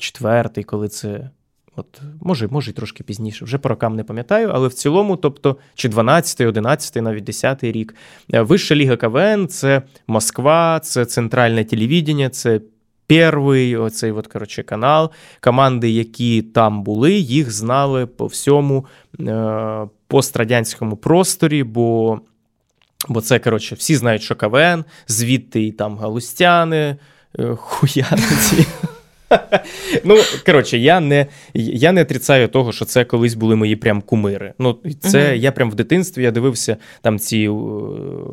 [0.00, 1.30] четвертий, коли це.
[1.76, 5.56] От, Може, може, і трошки пізніше, вже по рокам не пам'ятаю, але в цілому, тобто,
[5.74, 7.94] чи 12-й, 11-й, навіть 10-й рік.
[8.34, 12.60] Е, Вища Ліга КВН це Москва, це центральне телевідення, це
[13.06, 15.10] перший оцей от, коротше, канал.
[15.40, 18.86] Команди, які там були, їх знали по всьому
[19.20, 22.20] е, пострадянському просторі, бо
[23.08, 26.96] бо це, коротше, всі знають, що КВН, звідти і там галустяни,
[27.38, 28.66] е, хуяниці.
[30.04, 30.16] Ну,
[30.46, 34.52] коротше, я не я не отрицаю того, що це колись були мої прям кумири.
[34.58, 37.50] Ну, це uh я прям в дитинстві я дивився там ці е,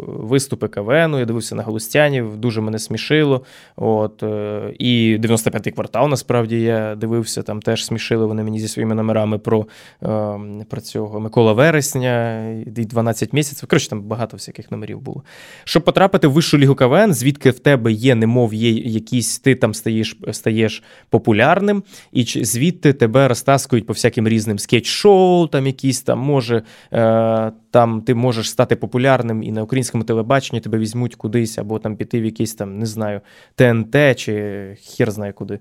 [0.05, 3.41] виступи КВНу, я дивився на Галустянів, дуже мене смішило.
[3.75, 8.95] От, е, І 95-й квартал, насправді, я дивився, там теж смішили вони мені зі своїми
[8.95, 9.67] номерами про
[10.01, 13.69] ем, про цього Микола Вересня і 12 місяців.
[13.69, 15.23] Коротше, там багато всяких номерів було.
[15.63, 19.73] Щоб потрапити в вищу лігу КВН, звідки в тебе є, немов є якісь, ти там
[19.73, 26.62] стаєш стаєш популярним, і звідти тебе розтаскують по всяким різним скетч-шоу, там якісь там може
[26.93, 31.95] е, там ти можеш стати популярним і на українському телебаченні тебе візьмуть кудись, або там
[31.95, 33.21] піти в якийсь там, не знаю,
[33.56, 34.34] ТНТ чи
[34.82, 35.54] хер знає куди.
[35.54, 35.60] Е,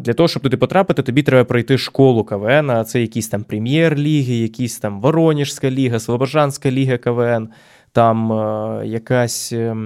[0.00, 4.34] для того, щоб туди потрапити, тобі треба пройти школу КВН, а це якісь там прем'єр-ліги,
[4.34, 7.48] якісь там Воронежська ліга, Слобожанська ліга КВН,
[7.92, 9.52] там е, якась.
[9.52, 9.76] Е,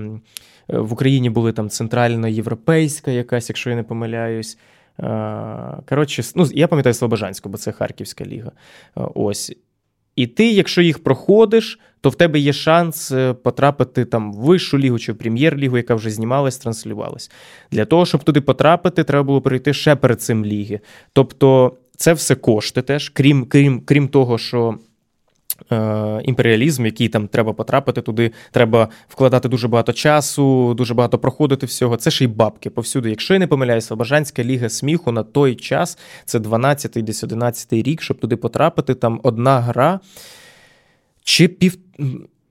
[0.68, 4.58] в Україні були там центральноєвропейська якась, якщо я не помиляюсь.
[5.88, 8.52] Коротше, ну, я пам'ятаю Слобожанську, бо це Харківська ліга.
[8.94, 9.52] Ось.
[10.16, 14.78] І ти, якщо їх проходиш, то в тебе є шанс е, потрапити там в вищу
[14.78, 17.30] лігу чи в прем'єр-лігу, яка вже знімалась, транслювалась.
[17.70, 20.80] Для того, щоб туди потрапити, треба було пройти ще перед цим ліги.
[21.12, 24.78] Тобто, це все кошти теж, крім, крім, крім того, що.
[25.72, 31.66] Е, імперіалізм, який там треба потрапити туди, треба вкладати дуже багато часу, дуже багато проходити
[31.66, 31.96] всього.
[31.96, 33.10] Це ж і бабки повсюди.
[33.10, 38.02] Якщо я не помиляюся, Бажанська ліга сміху на той час це 12-й, десь 11-й рік,
[38.02, 38.94] щоб туди потрапити.
[38.94, 40.00] Там одна гра
[41.24, 41.78] чи пів.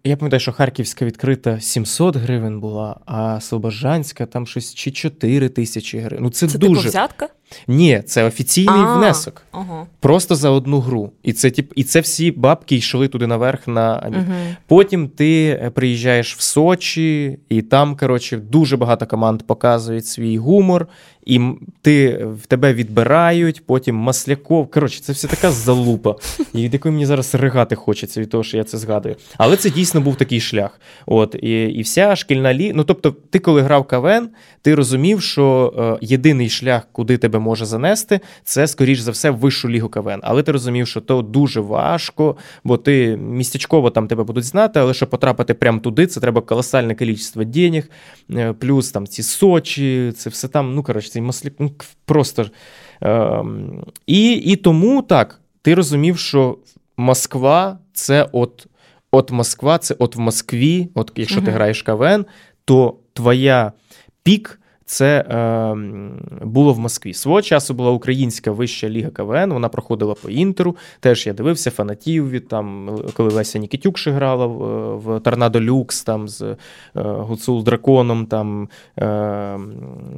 [0.04, 6.00] Я пам'ятаю, що Харківська відкрита 700 гривень була, а Слобожанська там щось чи 4 тисячі
[6.00, 6.24] гривень.
[6.24, 7.30] Ну це, це дуже типу взятка?
[7.68, 9.44] Ні, це офіційний А, внесок.
[9.52, 9.86] Ага.
[10.00, 11.12] Просто за одну гру.
[11.24, 14.34] І це тип, і це всі бабки йшли туди наверх на Угу.
[14.68, 20.88] Потім ти е, приїжджаєш в Сочі, і там, коротше, дуже багато команд показують свій гумор,
[21.26, 24.72] і м- ти в тебе відбирають, потім Масляков.
[24.72, 26.16] Коротше, це все така залупа,
[26.54, 29.16] і від якої мені зараз ригати хочеться від того, що я це згадую.
[29.38, 30.80] Але це дійсно був такий шлях.
[31.06, 32.72] От, і, і вся шкільна лі...
[32.76, 34.30] Ну, тобто, ти, коли грав КВН,
[34.62, 39.70] ти розумів, що е, єдиний шлях, куди тебе може занести, це, скоріш за все, вищу
[39.70, 40.20] лігу КВН.
[40.22, 44.94] Але ти розумів, що то дуже важко, бо ти містечково там тебе будуть знати, але
[44.94, 47.90] щоб потрапити прямо туди, це треба колосальне кількість денег,
[48.32, 51.72] е, плюс там ці Сочі, це все там, ну коротше, цей масляк, ну,
[52.06, 52.46] просто.
[53.04, 53.44] Е,
[54.08, 56.58] і, і тому так, ти розумів, що
[56.98, 58.68] Москва це от.
[59.14, 62.26] От Москва, це от в Москві, от якщо ти граєш КВН,
[62.66, 63.72] то твоя
[64.24, 64.61] пік
[64.92, 65.76] це е,
[66.46, 67.14] було в Москві.
[67.14, 70.76] Свого часу була українська вища ліга КВН, вона проходила по інтеру.
[71.00, 76.04] Теж я дивився фанатів від там, коли Леся Нікітюк ще грала в, в Торнадо Люкс
[76.04, 76.58] там з е,
[76.96, 79.58] Гуцул Драконом, там е,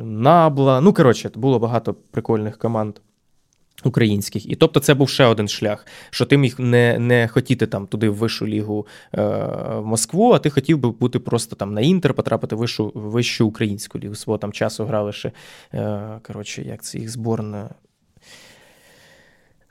[0.03, 0.81] Набла.
[0.81, 2.95] Ну, коротше, було багато прикольних команд.
[3.86, 7.88] Українських, і тобто це був ще один шлях, що ти міг не не хотіти там
[7.88, 9.22] туди в вищу лігу е,
[9.76, 13.48] в Москву, а ти хотів би бути просто там на інтер, потрапити в вищу, вищу
[13.48, 14.15] українську лігу.
[14.15, 15.32] Свого там часу грали ще
[15.74, 17.69] е, коротше, як це їх зборна.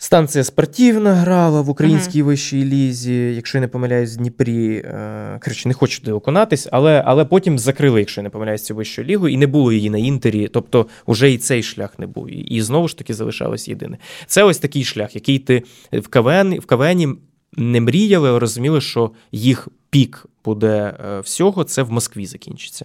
[0.02, 4.76] Станція спортивна грала в українській вищій лізі, якщо я не помиляюсь, в Дніпрі.
[4.76, 8.74] Е, Коротше, не хочу туди окунатись, але, але потім закрили, якщо я не помиляюсь, цю
[8.74, 10.48] вищу лігу, і не було її на інтері.
[10.48, 12.52] Тобто, вже і цей шлях не був.
[12.52, 13.98] І, знову ж таки залишалось єдине.
[14.26, 15.62] Це ось такий шлях, який ти
[15.92, 17.08] в КВН, в КВНі
[17.52, 22.84] не мріяли, але розуміли, що їх пік буде е, всього, це в Москві закінчиться.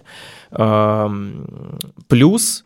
[0.52, 1.10] Е,
[2.06, 2.64] плюс.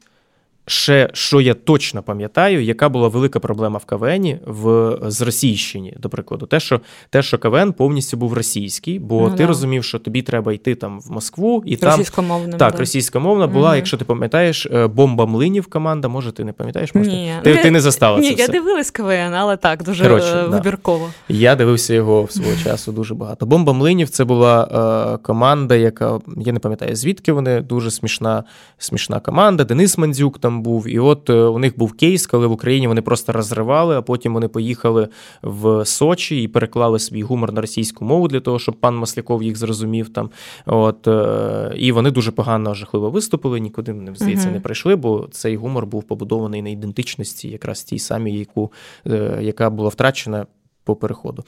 [0.67, 6.09] Ще що я точно пам'ятаю, яка була велика проблема в КВНі в з Російщині, до
[6.09, 9.47] прикладу, те, що те, що КВН повністю був російський, бо Ну, ти да.
[9.47, 12.59] розумів, що тобі треба йти там в Москву, і там Російськомовним.
[12.59, 12.79] так, да.
[12.79, 13.69] російськомовна була.
[13.69, 13.77] Мгм.
[13.77, 16.09] Якщо ти пам'ятаєш, е, бомба млинів команда.
[16.09, 16.95] Може, ти не пам'ятаєш?
[16.95, 17.33] Може, Ні.
[17.43, 18.53] ти, ти не застала Ні, це я все.
[18.53, 20.49] дивилась КВН, але так, дуже Коротше, е, да.
[20.49, 21.11] вибірково.
[21.29, 23.47] Я дивився його в свого часу дуже багато.
[23.47, 27.61] Бомба млинів це була е, команда, яка я не пам'ятаю звідки вони.
[27.61, 28.45] Дуже смішна,
[28.79, 29.65] смішна команда.
[29.65, 30.89] Денис Мандзюк там був.
[30.89, 34.35] І от е, у них був кейс, коли в Україні вони просто розривали, а потім
[34.35, 35.09] вони поїхали
[35.43, 39.57] в Сочі і переклали свій гумор на російську мову для того, щоб пан Масляков їх
[39.57, 40.31] зрозумів там.
[40.67, 45.57] От е, і вони дуже погано жахливо виступили, нікуди не здається не прийшли, бо цей
[45.57, 48.73] гумор був побудований на ідентичності, якраз тій самій, яку,
[49.07, 50.47] е, яка була втрачена
[50.85, 51.45] по переходу.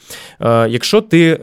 [0.68, 1.40] Якщо ти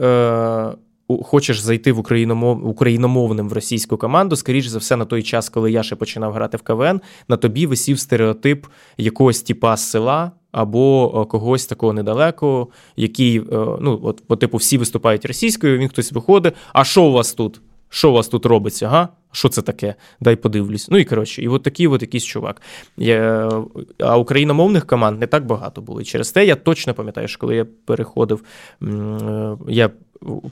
[1.24, 5.72] хочеш зайти в україномов, україномовним в російську команду, скоріш за все, на той час, коли
[5.72, 8.66] я ще починав грати в КВН, на тобі висів стереотип
[8.98, 10.32] якогось типа села.
[10.52, 13.44] Або е, когось такого недалекого, який, е,
[13.82, 16.54] ну, от, по типу, всі виступають російською, він хтось виходить.
[16.74, 17.62] А що у вас тут?
[17.90, 18.88] Що у вас тут робиться?
[18.88, 19.10] Га?
[19.32, 19.96] Що це таке?
[20.20, 20.90] Дай подивлюсь.
[20.90, 22.62] Ну і коротше, і от такий от якийсь чувак.
[22.98, 23.52] Я,
[24.00, 26.02] а україномовних команд не так багато було.
[26.02, 28.44] І через те я точно пам'ятаю, що коли я переходив,
[28.84, 29.90] е, я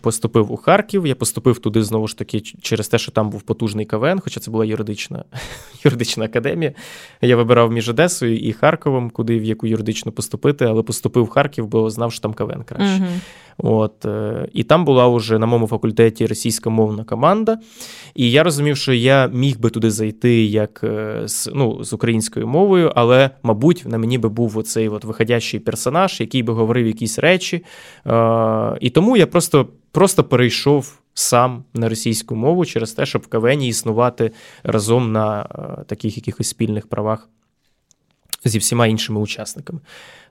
[0.01, 3.85] поступив у Харків, я поступив туди знову ж таки через те, що там був потужний
[3.85, 5.23] КВН, хоча це була юридична,
[5.83, 6.73] юридична академія.
[7.21, 11.67] Я вибирав між Одесою і Харковом, куди в яку юридичну поступити, але поступив в Харків,
[11.67, 12.99] бо знав, що там КВН краще.
[12.99, 13.21] Мгм.
[13.63, 17.59] От, е, і там була вже на моєму факультеті російськомовна команда.
[18.15, 22.47] І я розумів, що я міг би туди зайти як е, з, ну, з українською
[22.47, 27.19] мовою, але, мабуть, на мені би був оцей от виходящий персонаж, який би говорив якісь
[27.19, 27.63] речі.
[28.07, 30.95] Е, і тому я просто, просто перейшов.
[31.13, 34.31] Сам на російську мову через те, щоб в КВНі існувати
[34.63, 35.43] разом на
[35.87, 37.29] таких якихось спільних правах
[38.45, 39.79] зі всіма іншими учасниками.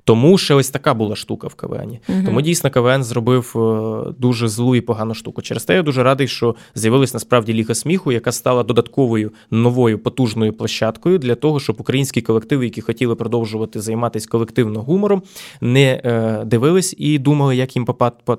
[0.08, 1.98] Тому ще ось така була штука в КВН.
[2.08, 2.18] Угу.
[2.26, 5.42] Тому дійсно КВН зробив е, дуже злу і погану штуку.
[5.42, 10.52] Через те я дуже радий, що з'явилась насправді Ліга сміху, яка стала додатковою новою потужною
[10.52, 15.22] площадкою для того, щоб українські колективи, які хотіли продовжувати займатися колективно гумором,
[15.60, 17.84] не е, дивились і думали, як їм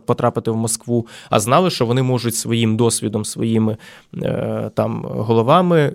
[0.05, 3.77] потрапити в Москву, а знали, що вони можуть своїм досвідом, своїми
[4.23, 5.93] е, там головами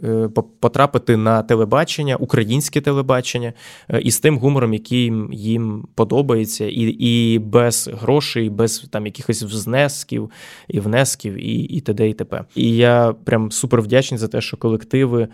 [0.61, 3.53] потрапити на телебачення, українське телебачення
[4.01, 5.64] із тим гумором, який їм
[5.95, 10.31] подобається, і і без грошей, без там якихось взнесків
[10.69, 12.09] і внесків, і і т.д.
[12.09, 12.45] і т.п.
[12.55, 15.29] І я прям супер вдячний за те, що колективи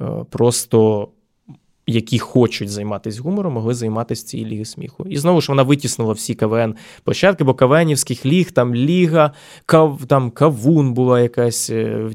[0.00, 1.08] е, просто
[1.86, 5.04] які хочуть займатися гумором, могли займатися цією ліги сміху.
[5.08, 9.32] І знову ж вона витіснула всі КВН площадки, бо КВНівських ліг, там Ліга,
[9.66, 11.70] кав, там Кавун була якась.
[11.70, 12.10] Е,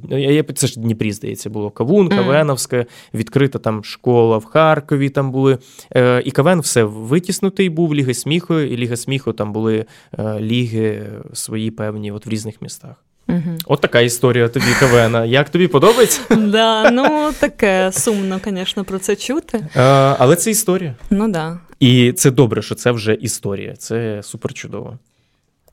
[0.55, 5.09] це ж Дніпрі, здається, було Кавун, КВНовська, відкрита там школа в Харкові.
[5.09, 5.57] там були.
[5.95, 9.85] Е, і КВН все витіснутий був, Ліга сміху, і Ліга сміху там були
[10.19, 13.10] е, ліги свої певні от в різних містах.
[13.31, 13.57] Угу.
[13.65, 15.25] От така історія тобі КВН.
[15.25, 16.21] Як тобі подобається?
[16.35, 19.65] Да, Ну таке сумно, звісно, про це чути.
[19.75, 20.95] А, Але це історія.
[21.09, 21.59] Ну да.
[21.79, 23.75] І це добре, що це вже історія.
[23.75, 24.97] Це супер чудово.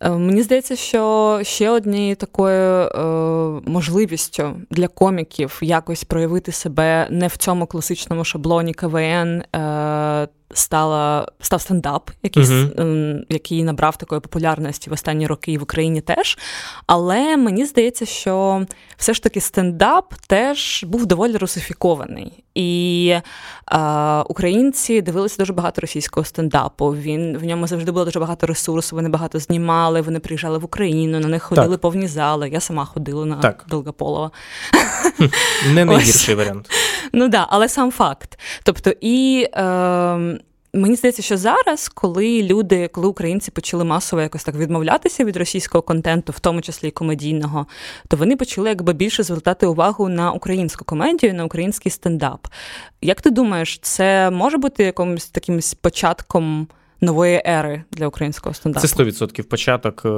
[0.01, 3.01] Е, мені здається, що ще однією такою е,
[3.71, 9.43] можливістю для коміків якось проявити себе не в цьому класичному шаблоні КВН.
[9.57, 13.25] Е, стала став стендап, який, uh-huh.
[13.29, 16.39] який набрав такої популярності в останні роки і в Україні теж.
[16.87, 22.45] Але мені здається, що все ж таки стендап теж був доволі русифікований.
[22.55, 23.15] І
[23.73, 23.79] е,
[24.23, 26.91] українці дивилися дуже багато російського стендапу.
[26.91, 28.97] Він в ньому завжди було дуже багато ресурсу.
[28.97, 30.01] Вони багато знімали.
[30.01, 31.81] Вони приїжджали в Україну, на них ходили так.
[31.81, 32.49] повні зали.
[32.49, 33.65] Я сама ходила на так.
[33.69, 34.31] Долгополова.
[35.73, 36.71] Не найгірший варіант.
[37.13, 38.39] Ну да, але сам факт.
[38.63, 40.39] Тобто, і е,
[40.73, 45.83] Мені здається, що зараз, коли люди, коли українці почали масово якось так відмовлятися від російського
[45.83, 47.67] контенту, в тому числі і комедійного,
[48.09, 52.47] то вони почали якби більше звертати увагу на українську комедію, на український стендап.
[53.01, 56.69] Як ти думаєш, це може бути якимось таким початком?
[57.01, 58.87] Нової ери для українського стендапу.
[58.87, 60.03] Це 100% початок.
[60.05, 60.09] Е,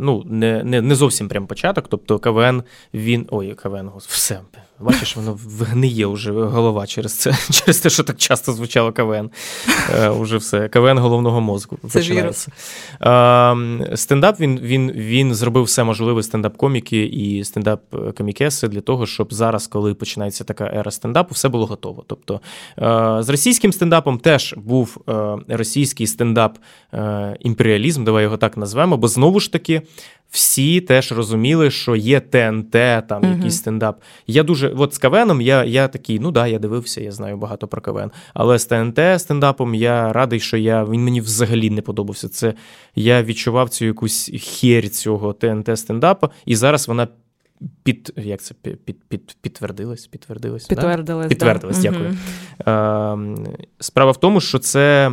[0.00, 1.88] ну не не, не зовсім прям початок.
[1.88, 2.62] Тобто КВН
[2.94, 3.26] він.
[3.30, 4.40] Ой, КВН, все
[4.80, 9.30] Бачиш, воно вгниє вже голова через це, через те, що так часто звучало КВН.
[9.94, 10.68] Е, Уже все.
[10.68, 11.78] КВН головного мозку.
[11.88, 12.48] Це вірус.
[13.02, 19.66] Е, стендап він він, він зробив все можливе стендап-коміки і стендап-комікеси для того, щоб зараз,
[19.66, 22.04] коли починається така ера стендапу, все було готово.
[22.06, 22.40] Тобто
[22.78, 24.98] е, з російським стендапом теж був
[25.48, 26.27] російський стендап
[26.94, 29.82] е, імперіалізм, давай його так назвемо, бо знову ж таки
[30.30, 32.70] всі теж розуміли, що є ТНТ,
[33.08, 34.02] там uh якийсь стендап.
[34.26, 37.68] Я дуже, от з КВНом я я такий, ну да, я дивився, я знаю багато
[37.68, 38.10] про КВН.
[38.34, 42.28] Але з ТНТ стендапом я радий, що я він мені взагалі не подобався.
[42.28, 42.54] Це
[42.94, 47.08] я відчував цю якусь херь цього ТНТ стендапа, і зараз вона.
[47.82, 50.06] Під як це під, під, під, підтвердилась?
[50.06, 51.28] Підтвердилась, підтвердилась, да?
[51.28, 51.90] підтвердилась, да.
[51.90, 52.08] дякую.
[52.08, 53.56] Угу.
[53.80, 55.12] Справа в тому, що це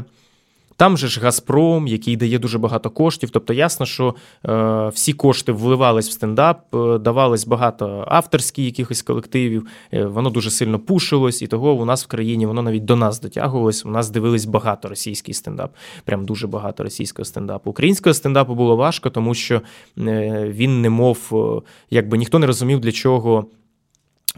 [0.77, 3.29] там же ж Газпром, який дає дуже багато коштів.
[3.29, 9.67] Тобто, ясно, що е, всі кошти вливались в стендап, е, давалось багато авторських якихось колективів,
[9.93, 13.21] е, воно дуже сильно пушилось, і того у нас в країні воно навіть до нас
[13.21, 13.85] дотягувалось.
[13.85, 17.69] У нас дивились багато російський стендап, прям дуже багато російського стендапу.
[17.69, 19.61] Українського стендапу було важко, тому що
[19.97, 23.45] е, він не мов, е, якби ніхто не розумів, для чого.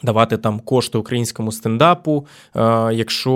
[0.04, 2.28] Давати там кошти українському стендапу.
[2.92, 3.34] Якщо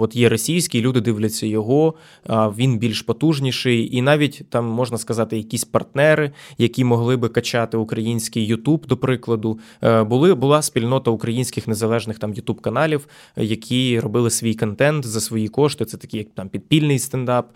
[0.00, 1.94] от є російський, люди дивляться його,
[2.28, 8.46] він більш потужніший, і навіть там можна сказати, якісь партнери, які могли би качати український
[8.46, 13.06] Ютуб, до прикладу, е, були була спільнота українських незалежних там Ютуб каналів,
[13.36, 15.84] які робили свій контент за свої кошти.
[15.84, 17.50] Це такі, як там підпільний стендап,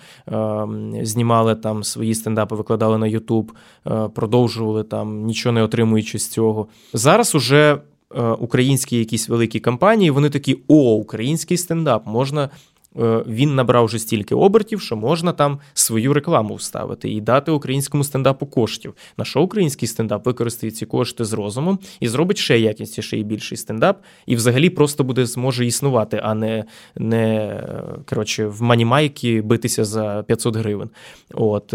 [1.02, 3.52] знімали там свої стендапи, викладали на Ютуб,
[3.86, 6.68] е, продовжували там, нічого не отримуючи з цього.
[6.92, 7.78] Зараз уже.
[8.14, 12.50] Е, українські якісь великі компанії, вони такі: о, український стендап, можна.
[12.98, 18.04] Е, він набрав вже стільки обертів, що можна там свою рекламу вставити і дати українському
[18.04, 18.94] стендапу коштів.
[19.18, 23.58] На що український стендап використає ці кошти з розумом і зробить ще якісніший і більший
[23.58, 26.64] стендап, і взагалі просто буде зможе існувати, а не
[26.96, 27.62] не
[28.08, 30.90] коротше в манімайки битися за 500 гривень.
[31.34, 31.74] От.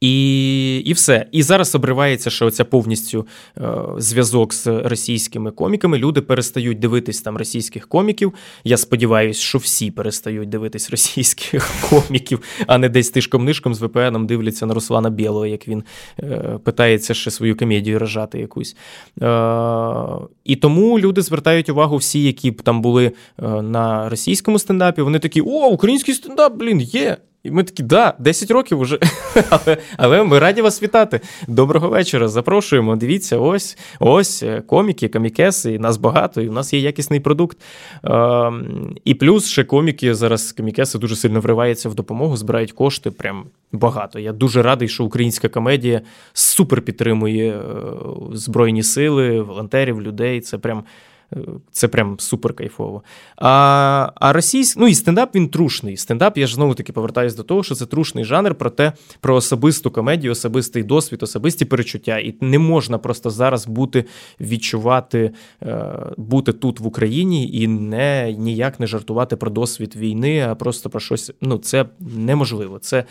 [0.00, 1.26] І і все.
[1.32, 3.26] І зараз обривається, що оця повністю
[3.58, 5.98] е, зв'язок з російськими коміками.
[5.98, 8.34] Люди перестають дивитись там російських коміків.
[8.64, 14.26] Я сподіваюся, що всі перестають дивитись російських коміків, а не десь тишком нишком з ВПНом
[14.26, 15.84] дивляться на Руслана Білого, як він
[16.20, 18.76] е, питається ще свою комедію рожати якусь.
[19.22, 19.26] Е,
[20.44, 25.02] І тому люди звертають увагу всі, які б там були е, на російському стендапі.
[25.02, 27.16] Вони такі: о, український стендап, блін, є.
[27.44, 28.98] І ми такі, да, 10 років уже.
[29.50, 31.20] Але але ми раді вас вітати.
[31.48, 32.28] Доброго вечора.
[32.28, 32.96] Запрошуємо.
[32.96, 37.58] Дивіться, ось ось е, коміки, комікеси, нас багато, і в нас є якісний продукт.
[38.04, 38.52] Е,
[39.04, 43.10] І плюс ще коміки зараз комікеси дуже сильно вриваються в допомогу, збирають кошти.
[43.10, 44.18] Прям багато.
[44.18, 46.00] Я дуже радий, що українська комедія
[46.32, 47.62] супер підтримує е,
[48.32, 50.40] Збройні сили, волонтерів, людей.
[50.40, 50.84] Це прям.
[51.72, 53.02] Це прям супер кайфово.
[53.36, 55.96] А а російський, ну і стендап він трушний.
[55.96, 59.34] Стендап, я ж знову таки повертаюся до того, що це трушний жанр про те, про
[59.34, 62.18] особисту комедію, особистий досвід, особисті перечуття.
[62.18, 64.04] І не можна просто зараз бути,
[64.40, 65.30] відчувати,
[65.62, 70.90] е, бути тут в Україні і не ніяк не жартувати про досвід війни, а просто
[70.90, 71.32] про щось.
[71.40, 72.78] Ну, це неможливо.
[72.78, 73.04] Це.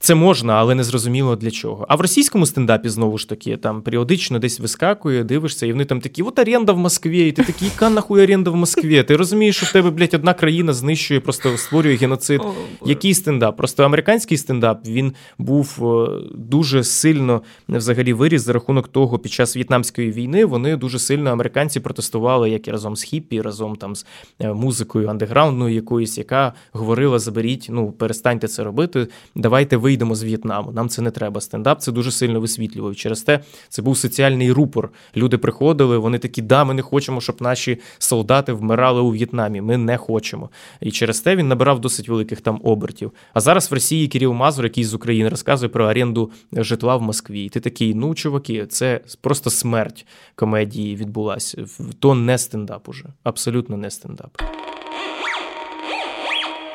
[0.00, 1.86] Це можна, але не зрозуміло для чого.
[1.88, 6.00] А в російському стендапі знову ж таки там періодично десь вискакує, дивишся, і вони там
[6.00, 9.02] такі: от оренда в Москві, і ти такий, яка нахуй оренда в Москві?
[9.02, 12.40] Ти розумієш, що в тебе, блядь, одна країна знищує, просто створює геноцид.
[12.84, 13.56] Який стендап?
[13.56, 19.56] Просто американський стендап він був е, дуже сильно взагалі виріс за рахунок того, під час
[19.56, 24.06] в'єтнамської війни вони дуже сильно американці протестували, як і разом з хіппі, разом там з
[24.40, 30.22] е, музикою андеграундною якоюсь, яка говорила: заберіть, ну перестаньте це робити, давайте ви вийдемо з
[30.22, 30.72] В'єтнаму.
[30.72, 31.40] Нам це не треба.
[31.40, 32.96] Стендап це дуже сильно висвітлював.
[32.96, 34.90] Через те це був соціальний рупор.
[35.16, 39.60] Люди приходили, вони такі, да, ми не хочемо, щоб наші солдати вмирали у В'єтнамі.
[39.60, 40.50] Ми не хочемо.
[40.80, 43.12] І через те він набирав досить великих там обертів.
[43.34, 47.44] А зараз в Росії Кирил Мазур, який з України, розказує про оренду житла в Москві.
[47.44, 51.64] І ти такий, ну чуваки, це просто смерть комедії відбулася.
[51.98, 53.04] То не стендап уже.
[53.22, 54.42] Абсолютно не стендап.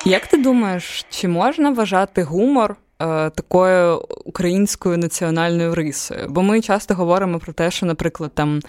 [0.06, 2.76] Як ти думаєш, чи можна вважати гумор
[3.36, 6.26] такою українською національною рисою.
[6.30, 8.60] Бо ми часто говоримо про те, що, наприклад, там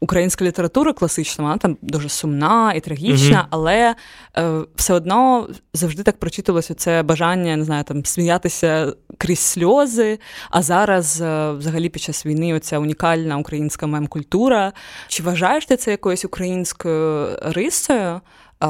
[0.00, 3.94] українська література класична, вона там дуже сумна і трагічна, mm але
[4.36, 10.18] е, все одно завжди так прочиталося це бажання не знаю, там сміятися крізь сльози.
[10.50, 14.72] А зараз, е, взагалі, під час війни, оця унікальна українська мем-культура.
[15.08, 18.20] Чи вважаєш ти це якоюсь українською рисою?
[18.62, 18.66] Е,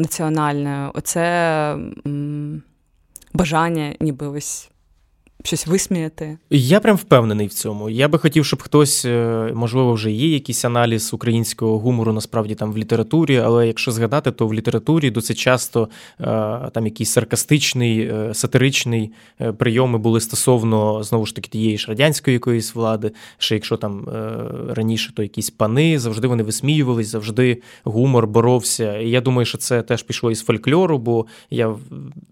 [0.00, 1.76] національною, оце
[3.34, 4.70] бажання, ніби ось
[5.46, 6.38] щось висміяти.
[6.50, 7.90] Я прям впевнений в цьому.
[7.90, 12.72] Я би хотів, щоб хтось, е, можливо, вже є якийсь аналіз українського гумору насправді там
[12.72, 15.88] в літературі, але якщо згадати, то в літературі досить часто
[16.20, 16.24] е,
[16.72, 19.12] там якийсь саркастичний, е, сатиричний
[19.58, 23.12] прийоми були стосовно знову ж таки тієї ж радянської якоїсь влади.
[23.38, 24.08] Ще якщо там
[24.68, 28.98] раніше то якісь пани, завжди вони висміювались, завжди гумор боровся.
[28.98, 31.74] І я думаю, що це теж пішло із фольклору, бо я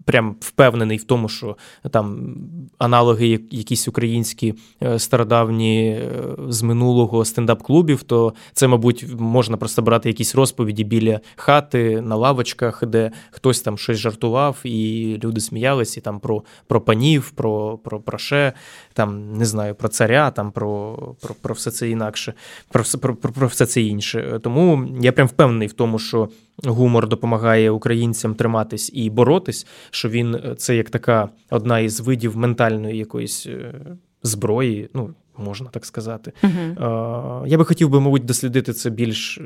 [0.04, 1.56] прям впевнений в тому, що
[1.90, 2.36] там
[2.78, 6.10] аналіз аналоги, якісь українські е, стародавні е,
[6.48, 12.86] з минулого стендап-клубів, то це, мабуть, можна просто брати якісь розповіді біля хати на лавочках,
[12.86, 18.52] де хтось там щось жартував, і люди сміялися там про про панів, про про праше,
[18.92, 22.34] там не знаю, про царя, там про про, про все це інакше,
[22.68, 24.40] про про, про, про все це інше.
[24.42, 26.28] Тому я прям впевнений в тому, що
[26.64, 32.36] гумор допомагає українцям триматись і боротись, що він е, це як така одна із видів
[32.36, 33.74] ментальної якоїсь е,
[34.22, 36.32] зброї, ну можна так сказати.
[36.42, 37.46] Uh-huh.
[37.46, 39.42] Я би хотів би, мабуть, дослідити це більш е,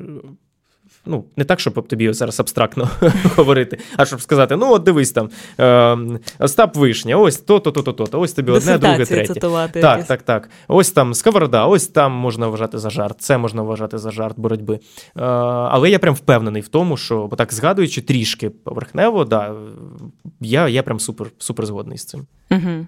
[1.06, 2.90] ну, не так, щоб тобі зараз абстрактно
[3.36, 5.30] говорити, а щоб сказати: ну, от дивись там,
[5.60, 9.34] е, Остап Вишня, ось то-то, то-то, то-то, ось тобі одне, друге, третє.
[9.34, 10.08] Цитувати так, якісь.
[10.08, 10.48] так, так.
[10.68, 14.74] Ось там сковорода, ось там можна вважати за жарт, це можна вважати за жарт боротьби.
[14.74, 14.80] Е,
[15.14, 19.54] але я прям впевнений в тому, що бо так згадуючи трішки поверхнево, да,
[20.40, 22.26] я я прям супер, супер згодний з цим.
[22.50, 22.86] Угу.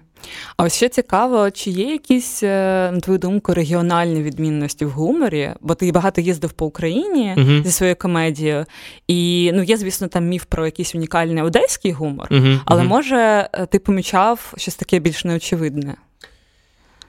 [0.57, 5.53] А ось ще цікаво, чи є якісь, е, на твою думку, регіональні відмінності в гуморі?
[5.61, 7.63] Бо ти багато їздив по Україні угу.
[7.63, 8.65] зі своєю комедією,
[9.07, 12.59] і ну є, звісно, там міф про якийсь унікальний одеський гумор, угу.
[12.65, 15.95] але може е, ти помічав щось таке більш неочевидне?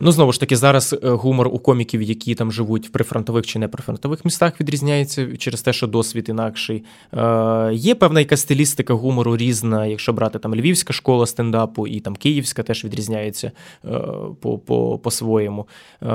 [0.03, 3.59] Ну, знову ж таки, зараз е, гумор у коміків, які там живуть в прифронтових чи
[3.59, 6.84] неприфронтових містах, відрізняється через те, що досвід інакший.
[7.12, 12.16] Е, Є певна якась стилістика гумору різна, якщо брати там львівська школа стендапу і там
[12.16, 13.53] київська теж відрізняється
[13.84, 14.01] е,
[14.40, 15.68] по, по, по-своєму.
[16.03, 16.07] Е,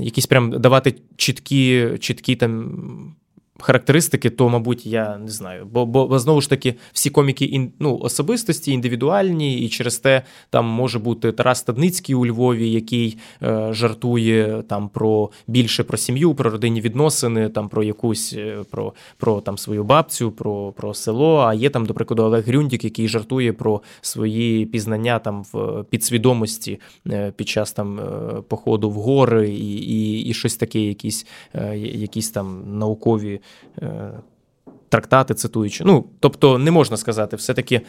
[0.00, 3.14] Якісь прям давати чіткі, чіткі там
[3.58, 5.66] характеристики, то, мабуть, я не знаю.
[5.72, 10.98] Бо бо, знову ж таки, всі коміки ну, особистості, індивідуальні, і через те там може
[10.98, 16.80] бути Тарас Стадницький у Львові, який е, жартує там про більше про сім'ю, про родинні
[16.80, 21.36] відносини, там про якусь е, про про там свою бабцю, про про село.
[21.36, 26.80] А є там, до прикладу, Олег Грюндік, який жартує про свої пізнання там в підсвідомості
[27.10, 31.78] е, під час там е, походу в гори, і і, і щось таке, якісь, е,
[31.78, 33.40] якісь там наукові
[34.88, 35.84] трактати цитуючи.
[35.84, 37.80] Ну, тобто, не можна сказати, все-таки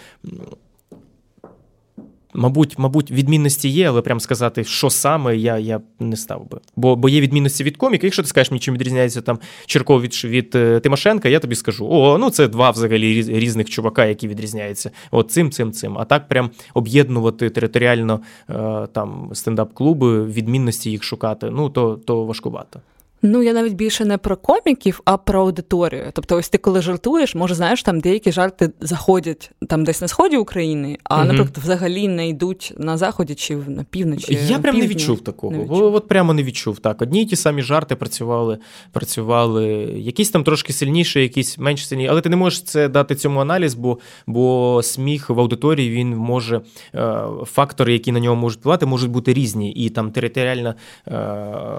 [2.34, 6.60] Мабуть, мабуть, відмінності є, але прям сказати, що саме, я я не став би.
[6.76, 8.08] Бо бо є відмінності від коміка.
[8.08, 11.88] Якщо ти скажеш мені, чим відрізняється там Черков від від е, Тимошенка, я тобі скажу:
[11.90, 14.92] о, ну це два взагалі різних чувака, які відрізняються.
[15.12, 15.98] От цим, цим, цим.
[15.98, 18.54] А так прям об'єднувати територіально е,
[18.94, 22.82] там стендап-клуби, відмінності їх шукати, ну то, то важкувато.
[23.22, 26.06] Ну, я навіть більше не про коміків, а про аудиторію.
[26.14, 30.38] Тобто, ось ти коли жартуєш, може, знаєш, там деякі жарти заходять там десь на сході
[30.38, 31.24] України, а, угу.
[31.24, 34.40] наприклад, взагалі не йдуть на заході чи на півночі.
[34.48, 35.54] Я прям не відчув такого.
[35.54, 35.96] Не відчув.
[35.96, 36.80] От прямо не відчув.
[36.80, 38.58] Так, одні й ті самі жарти працювали,
[38.92, 39.66] працювали,
[39.98, 42.08] якісь там трошки сильніші, якісь менш сильні.
[42.08, 46.62] Але ти не можеш це дати цьому аналіз, бо бо сміх в аудиторії він може
[46.96, 49.72] е, фактори, які на нього можуть впливати, можуть бути різні.
[49.72, 50.76] І там територіальна
[51.08, 51.18] е,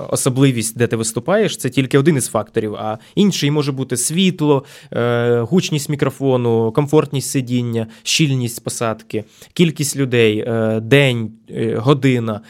[0.08, 4.64] особливість, де ти виступаєш виступаєш, це тільки один із факторів, а інший може бути світло,
[4.92, 12.40] е, гучність мікрофону, комфортність сидіння, щільність посадки, кількість людей, е, день, е, година,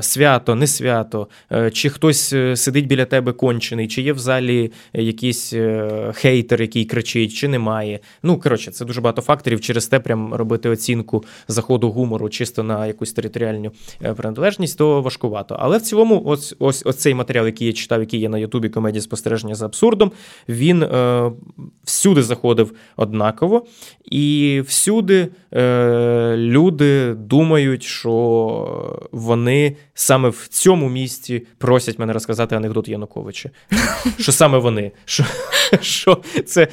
[0.00, 1.28] свято, не свято,
[1.72, 5.54] чи хтось сидить біля тебе кончений, чи є в залі якийсь
[6.14, 8.00] хейтер, який кричить, чи немає.
[8.22, 9.60] Ну, коротше, це дуже багато факторів.
[9.60, 13.72] Через те прям робити оцінку заходу гумору чисто на якусь територіальну
[14.16, 15.56] приналежність, то важкувато.
[15.60, 18.68] Але в цілому, ось ось, ось цей матеріал, який я читав, який є на Ютубі
[18.68, 20.12] комедії спостереження за абсурдом,
[20.48, 21.32] він е,
[21.84, 23.66] всюди заходив однаково,
[24.04, 32.88] і всюди е, люди думають, що вони саме в цьому місці просять мене розказати анекдот
[32.88, 33.50] Януковича.
[34.18, 34.92] Що саме вони?
[35.80, 36.68] Що, це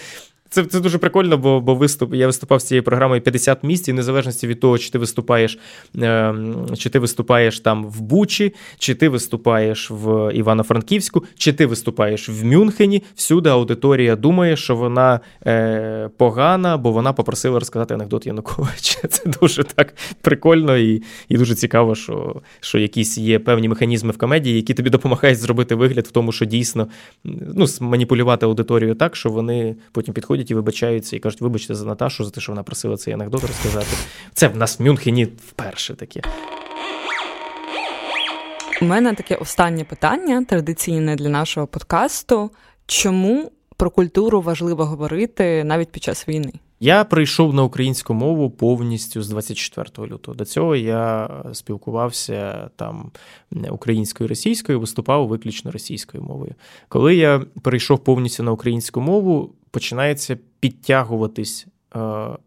[0.54, 3.93] це це дуже прикольно, бо бо виступ, я виступав з цією програмою 50 місць, і
[3.93, 5.60] незалежності від того, чи ти виступаєш
[5.97, 6.36] е,
[6.78, 12.45] чи ти виступаєш там в Бучі, чи ти виступаєш в Івано-Франківську, чи ти виступаєш в
[12.45, 13.04] Мюнхені.
[13.16, 19.08] Всюди аудиторія думає, що вона е, погана, бо вона попросила розказати анекдот Януковича.
[19.08, 24.18] Це дуже так прикольно і і дуже цікаво, що що якісь є певні механізми в
[24.18, 26.88] комедії, які тобі допомагають зробити вигляд в тому, що дійсно
[27.56, 31.85] ну, маніпулювати аудиторією так, що вони потім підходять приходять і вибачаються, і кажуть, вибачте за
[31.85, 33.97] Наташу, за те, що вона просила цей анекдот розказати.
[34.33, 36.21] Це в нас в Мюнхені вперше таке.
[38.81, 42.51] У мене таке останнє питання, традиційне для нашого подкасту.
[42.85, 46.53] Чому про культуру важливо говорити навіть під час війни?
[46.79, 50.35] Я прийшов на українську мову повністю з 24 лютого.
[50.35, 53.11] До цього я спілкувався там
[53.69, 56.55] українською і російською, виступав виключно російською мовою.
[56.89, 61.99] Коли я перейшов повністю на українську мову, починається підтягуватись е,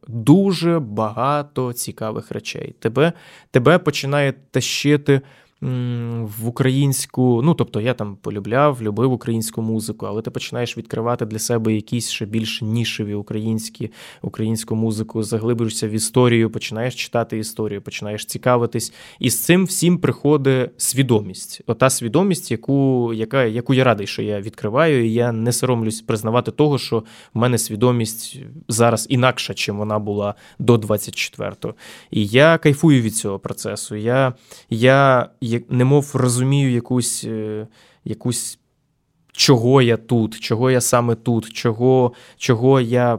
[0.09, 2.74] дуже багато цікавих речей.
[2.79, 3.12] Тебе,
[3.51, 5.20] Тебе починає тащити
[5.61, 11.39] в українську, ну тобто я там полюбляв, любив українську музику, але ти починаєш відкривати для
[11.39, 13.91] себе якісь ще більш нішеві українські
[14.23, 20.71] українську музику, заглибишся в історію, починаєш читати історію, починаєш цікавитись, і з цим всім приходить
[20.77, 21.63] свідомість.
[21.67, 26.51] Ота свідомість, яку яка, яку я радий, що я відкриваю, і я не соромлюсь признавати
[26.51, 26.99] того, що
[27.35, 31.75] в мене свідомість зараз інакша, чим вона була до 24-го.
[32.11, 33.97] І я кайфую від цього процесу.
[33.97, 34.35] Я,
[34.71, 35.29] я
[35.68, 37.66] немов розумію якусь, е,
[38.05, 38.59] якусь
[39.32, 43.18] чого я тут, чого я саме тут, чого чого я.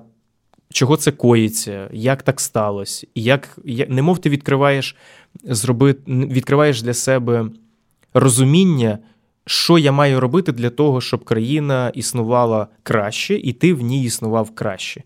[0.69, 4.95] Чого це коїться, як так сталося, як, як немов ти відкриваєш
[5.43, 7.49] зробити, відкриваєш для себе
[8.13, 8.99] розуміння,
[9.45, 14.55] що я маю робити для того, щоб країна існувала краще, і ти в ній існував
[14.55, 15.03] краще.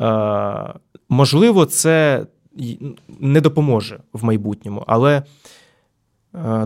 [0.00, 0.74] Е,
[1.08, 2.26] Можливо, це
[3.20, 5.22] не допоможе в майбутньому, але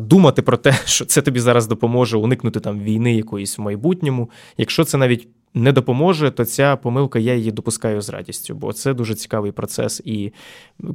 [0.01, 4.31] думати про те, що це тобі зараз допоможе уникнути там війни якоїсь в майбутньому.
[4.57, 8.95] Якщо це навіть не допоможе, то ця помилка я її допускаю з радістю, бо це
[8.95, 10.03] дуже цікавий процес.
[10.05, 10.33] І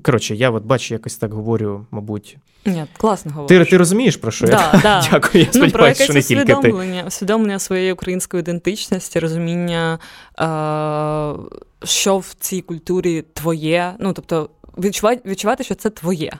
[0.03, 2.37] коротше, я от бачу, якось так говорю, мабуть.
[2.65, 3.65] Ні, класно говориш.
[3.65, 4.79] Ти ти розумієш, про що да, я?
[4.83, 5.07] Да.
[5.11, 5.43] Дякую.
[5.43, 7.03] Я ну, сподіваюся, що не тільки ти.
[7.07, 9.99] усвідомлення своєї української ідентичності, розуміння,
[10.39, 13.93] е- що в цій культурі твоє.
[13.99, 16.31] Ну, тобто, відчувати, відчувати, що це твоє.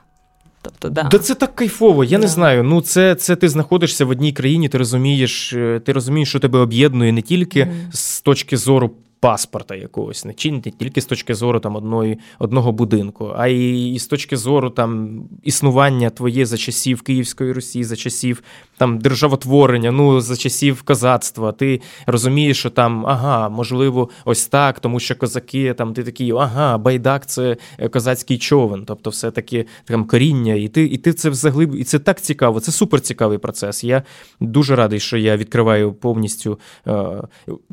[0.64, 1.04] Тобто, да.
[1.04, 2.04] да це так кайфово.
[2.04, 2.22] Я да.
[2.22, 2.64] не знаю.
[2.64, 6.60] Ну, це це ти знаходишся в одній країні, ти розумієш, е, ти розумієш, що тебе
[6.60, 7.74] об'єднує не тільки mm.
[7.92, 8.92] з точки зору
[9.24, 14.08] паспорта якогось, не не тільки з точки зору там одної, одного будинку, а й з
[14.08, 18.44] точки зору там існування твоє за часів Київської Русі, за часів
[18.78, 21.52] там державотворення, ну за часів козацтва.
[21.52, 26.78] Ти розумієш, що там ага, можливо, ось так, тому що козаки там ти такий, ага,
[26.78, 27.58] байдак це
[27.92, 32.00] козацький човен, тобто, все таки там коріння, і ти і ти це взаглиб, і це
[32.00, 32.60] так цікаво.
[32.60, 33.84] Це супер цікавий процес.
[33.84, 34.04] Я
[34.40, 37.22] дуже радий, що я відкриваю повністю е,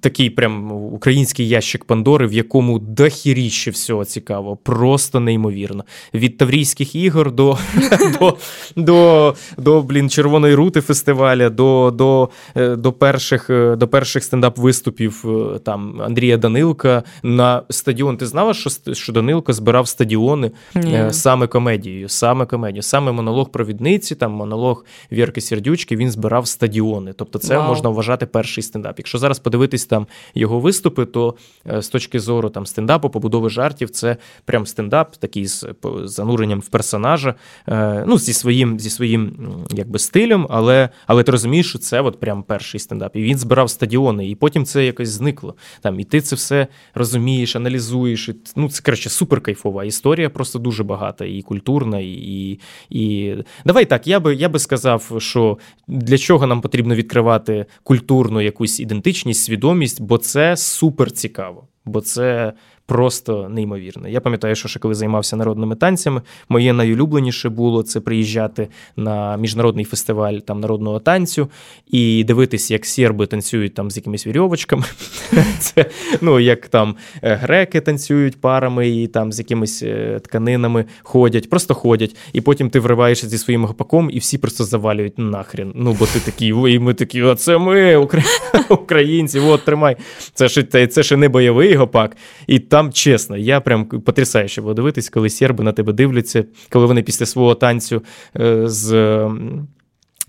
[0.01, 5.85] такий прям український невеличкий ящик Пандори, в якому дохіріще всього цікаво, просто неймовірно.
[6.15, 7.59] Від Таврійських ігор до
[8.21, 8.37] до,
[8.77, 15.25] до, до блін, Червоної рути фестиваля, до до, е, до перших е, до перших стендап-виступів
[15.65, 18.17] там Андрія Данилка на стадіон.
[18.17, 21.05] Ти знала, що що Данилко збирав стадіони Ні.
[21.11, 27.13] саме комедією, саме комедією, саме монолог провідниці, там монолог Вірки Сердючки, він збирав стадіони.
[27.13, 27.69] Тобто, це Вау.
[27.69, 28.95] можна вважати перший стендап.
[28.99, 31.30] Якщо зараз подивитись там його виступи, то
[31.67, 35.67] е, з точки зору там стендапу, побудови жартів, це прям стендап, такий з
[36.05, 37.35] зануренням в персонажа,
[37.69, 39.33] е, ну зі своїм зі своїм
[39.71, 43.17] якби стилем, але але ти розумієш, що це от прям перший стендап.
[43.17, 45.55] І він збирав стадіони, і потім це якось зникло.
[45.81, 48.29] Там і ти це все розумієш, аналізуєш.
[48.29, 52.59] І, Ну це коротше, супер кайфова історія, просто дуже багата, і культурна, і.
[52.91, 53.35] і...
[53.65, 55.59] Давай так, я би я би сказав, що
[55.89, 61.69] для чого нам потрібно відкривати культурну якусь ідентичність, свідомість, бо це супер цікаво.
[61.85, 62.53] Бо це
[62.91, 64.09] просто неймовірно.
[64.09, 69.85] Я пам'ятаю, що ще коли займався народними танцями, моє найулюбленіше було це приїжджати на міжнародний
[69.85, 71.49] фестиваль там народного танцю
[71.91, 74.85] і дивитися, як серби танцюють там з якимись вірьовочками.
[75.59, 75.87] Це
[76.21, 81.75] ну як там е, греки танцюють парами і там з якимись е, тканинами ходять, просто
[81.75, 82.17] ходять.
[82.33, 85.73] І потім ти вриваєшся зі своїм гопаком, і всі просто завалюють нахрен.
[85.75, 87.97] Ну, бо ти такий, і ми такі, а це ми,
[88.69, 89.97] українці, от тримай.
[90.35, 92.17] Це ж це ще не бойовий гопак.
[92.47, 96.87] І там там чесно, я прям потрясающе було дивитись, коли серби на тебе дивляться, коли
[96.87, 98.03] вони після свого танцю
[98.41, 98.93] е, з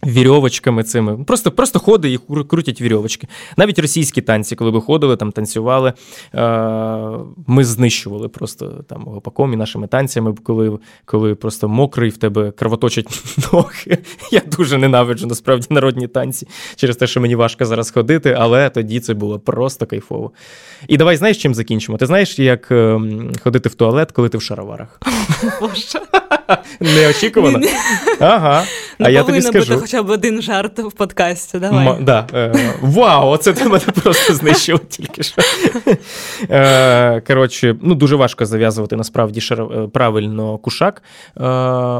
[0.05, 1.23] Вірьовочками цими.
[1.23, 3.27] Просто просто ходить і крутять вірьовочки.
[3.57, 5.93] Навіть російські танці, коли ви ходили, там танцювали,
[7.47, 13.23] ми знищували просто там гопаком і нашими танцями, коли коли просто мокрий в тебе кровоточать
[13.53, 13.97] ноги.
[14.31, 18.99] Я дуже ненавиджу насправді народні танці через те, що мені важко зараз ходити, але тоді
[18.99, 20.31] це було просто кайфово.
[20.87, 21.97] І давай знаєш, чим закінчимо?
[21.97, 24.99] Ти знаєш, як ем, ходити в туалет, коли ти в шароварах?
[25.61, 25.99] Боже.
[26.79, 27.59] Неочікувано?
[28.19, 28.63] Ага.
[28.99, 31.59] А я тобі скажу хоча б один жарт в подкасті.
[31.59, 31.87] Давай.
[31.87, 32.27] М- да.
[32.33, 35.41] Е, Вау, оце ти мене просто знищив тільки що.
[36.49, 39.61] Е, Коротше, ну дуже важко зав'язувати насправді шар...
[39.61, 41.03] Е, правильно кушак.
[41.37, 41.43] Е,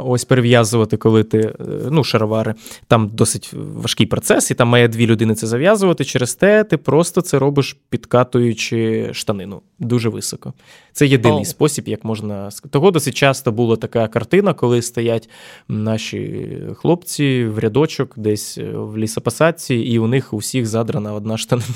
[0.06, 1.54] Ось перев'язувати, коли ти е,
[1.90, 2.54] ну, шаровари.
[2.88, 6.06] Там досить важкий процес, і там має дві людини це зав'язувати.
[6.06, 10.54] Через те ти просто це робиш, підкатуючи штанину дуже високо.
[10.94, 11.46] Це єдиний oh.
[11.46, 15.30] спосіб, як можна Того досить часто була така картина, коли стоять
[15.68, 21.38] наші хлопці в рядочок десь е, в лісопосадці, і у них у всіх задрана одна
[21.38, 21.68] штанина.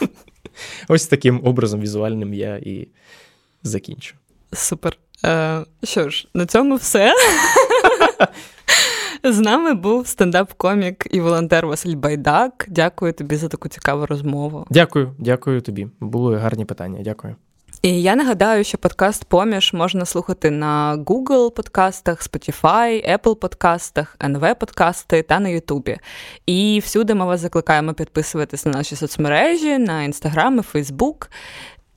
[0.88, 2.88] Ось таким образом візуальним я і
[3.62, 4.14] закінчу.
[4.52, 4.98] Супер.
[5.24, 7.14] Е, Що ж, на цьому все.
[9.24, 12.66] З нами був стендап-комік і волонтер Василь Байдак.
[12.68, 14.66] Дякую тобі за таку цікаву розмову.
[14.70, 15.88] Дякую, дякую тобі.
[16.00, 17.00] Були гарні питання.
[17.04, 17.36] Дякую.
[17.82, 24.54] І я нагадаю, що подкаст Поміж можна слухати на Google подкастах, Spotify, Apple подкастах, NV
[24.54, 25.98] подкасти та на Ютубі.
[26.46, 31.28] І всюди ми вас закликаємо підписуватись на наші соцмережі, на Instagram і Facebook.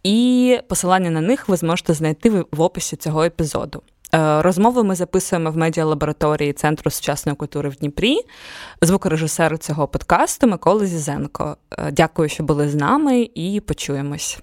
[0.03, 3.81] І посилання на них ви зможете знайти в описі цього епізоду.
[4.15, 8.17] Е, розмови ми записуємо в медіалабораторії Центру сучасної культури в Дніпрі,
[8.81, 11.57] звукорежисеру цього подкасту Микола Зізенко.
[11.77, 14.39] Е, дякую, що були з нами, і почуємось.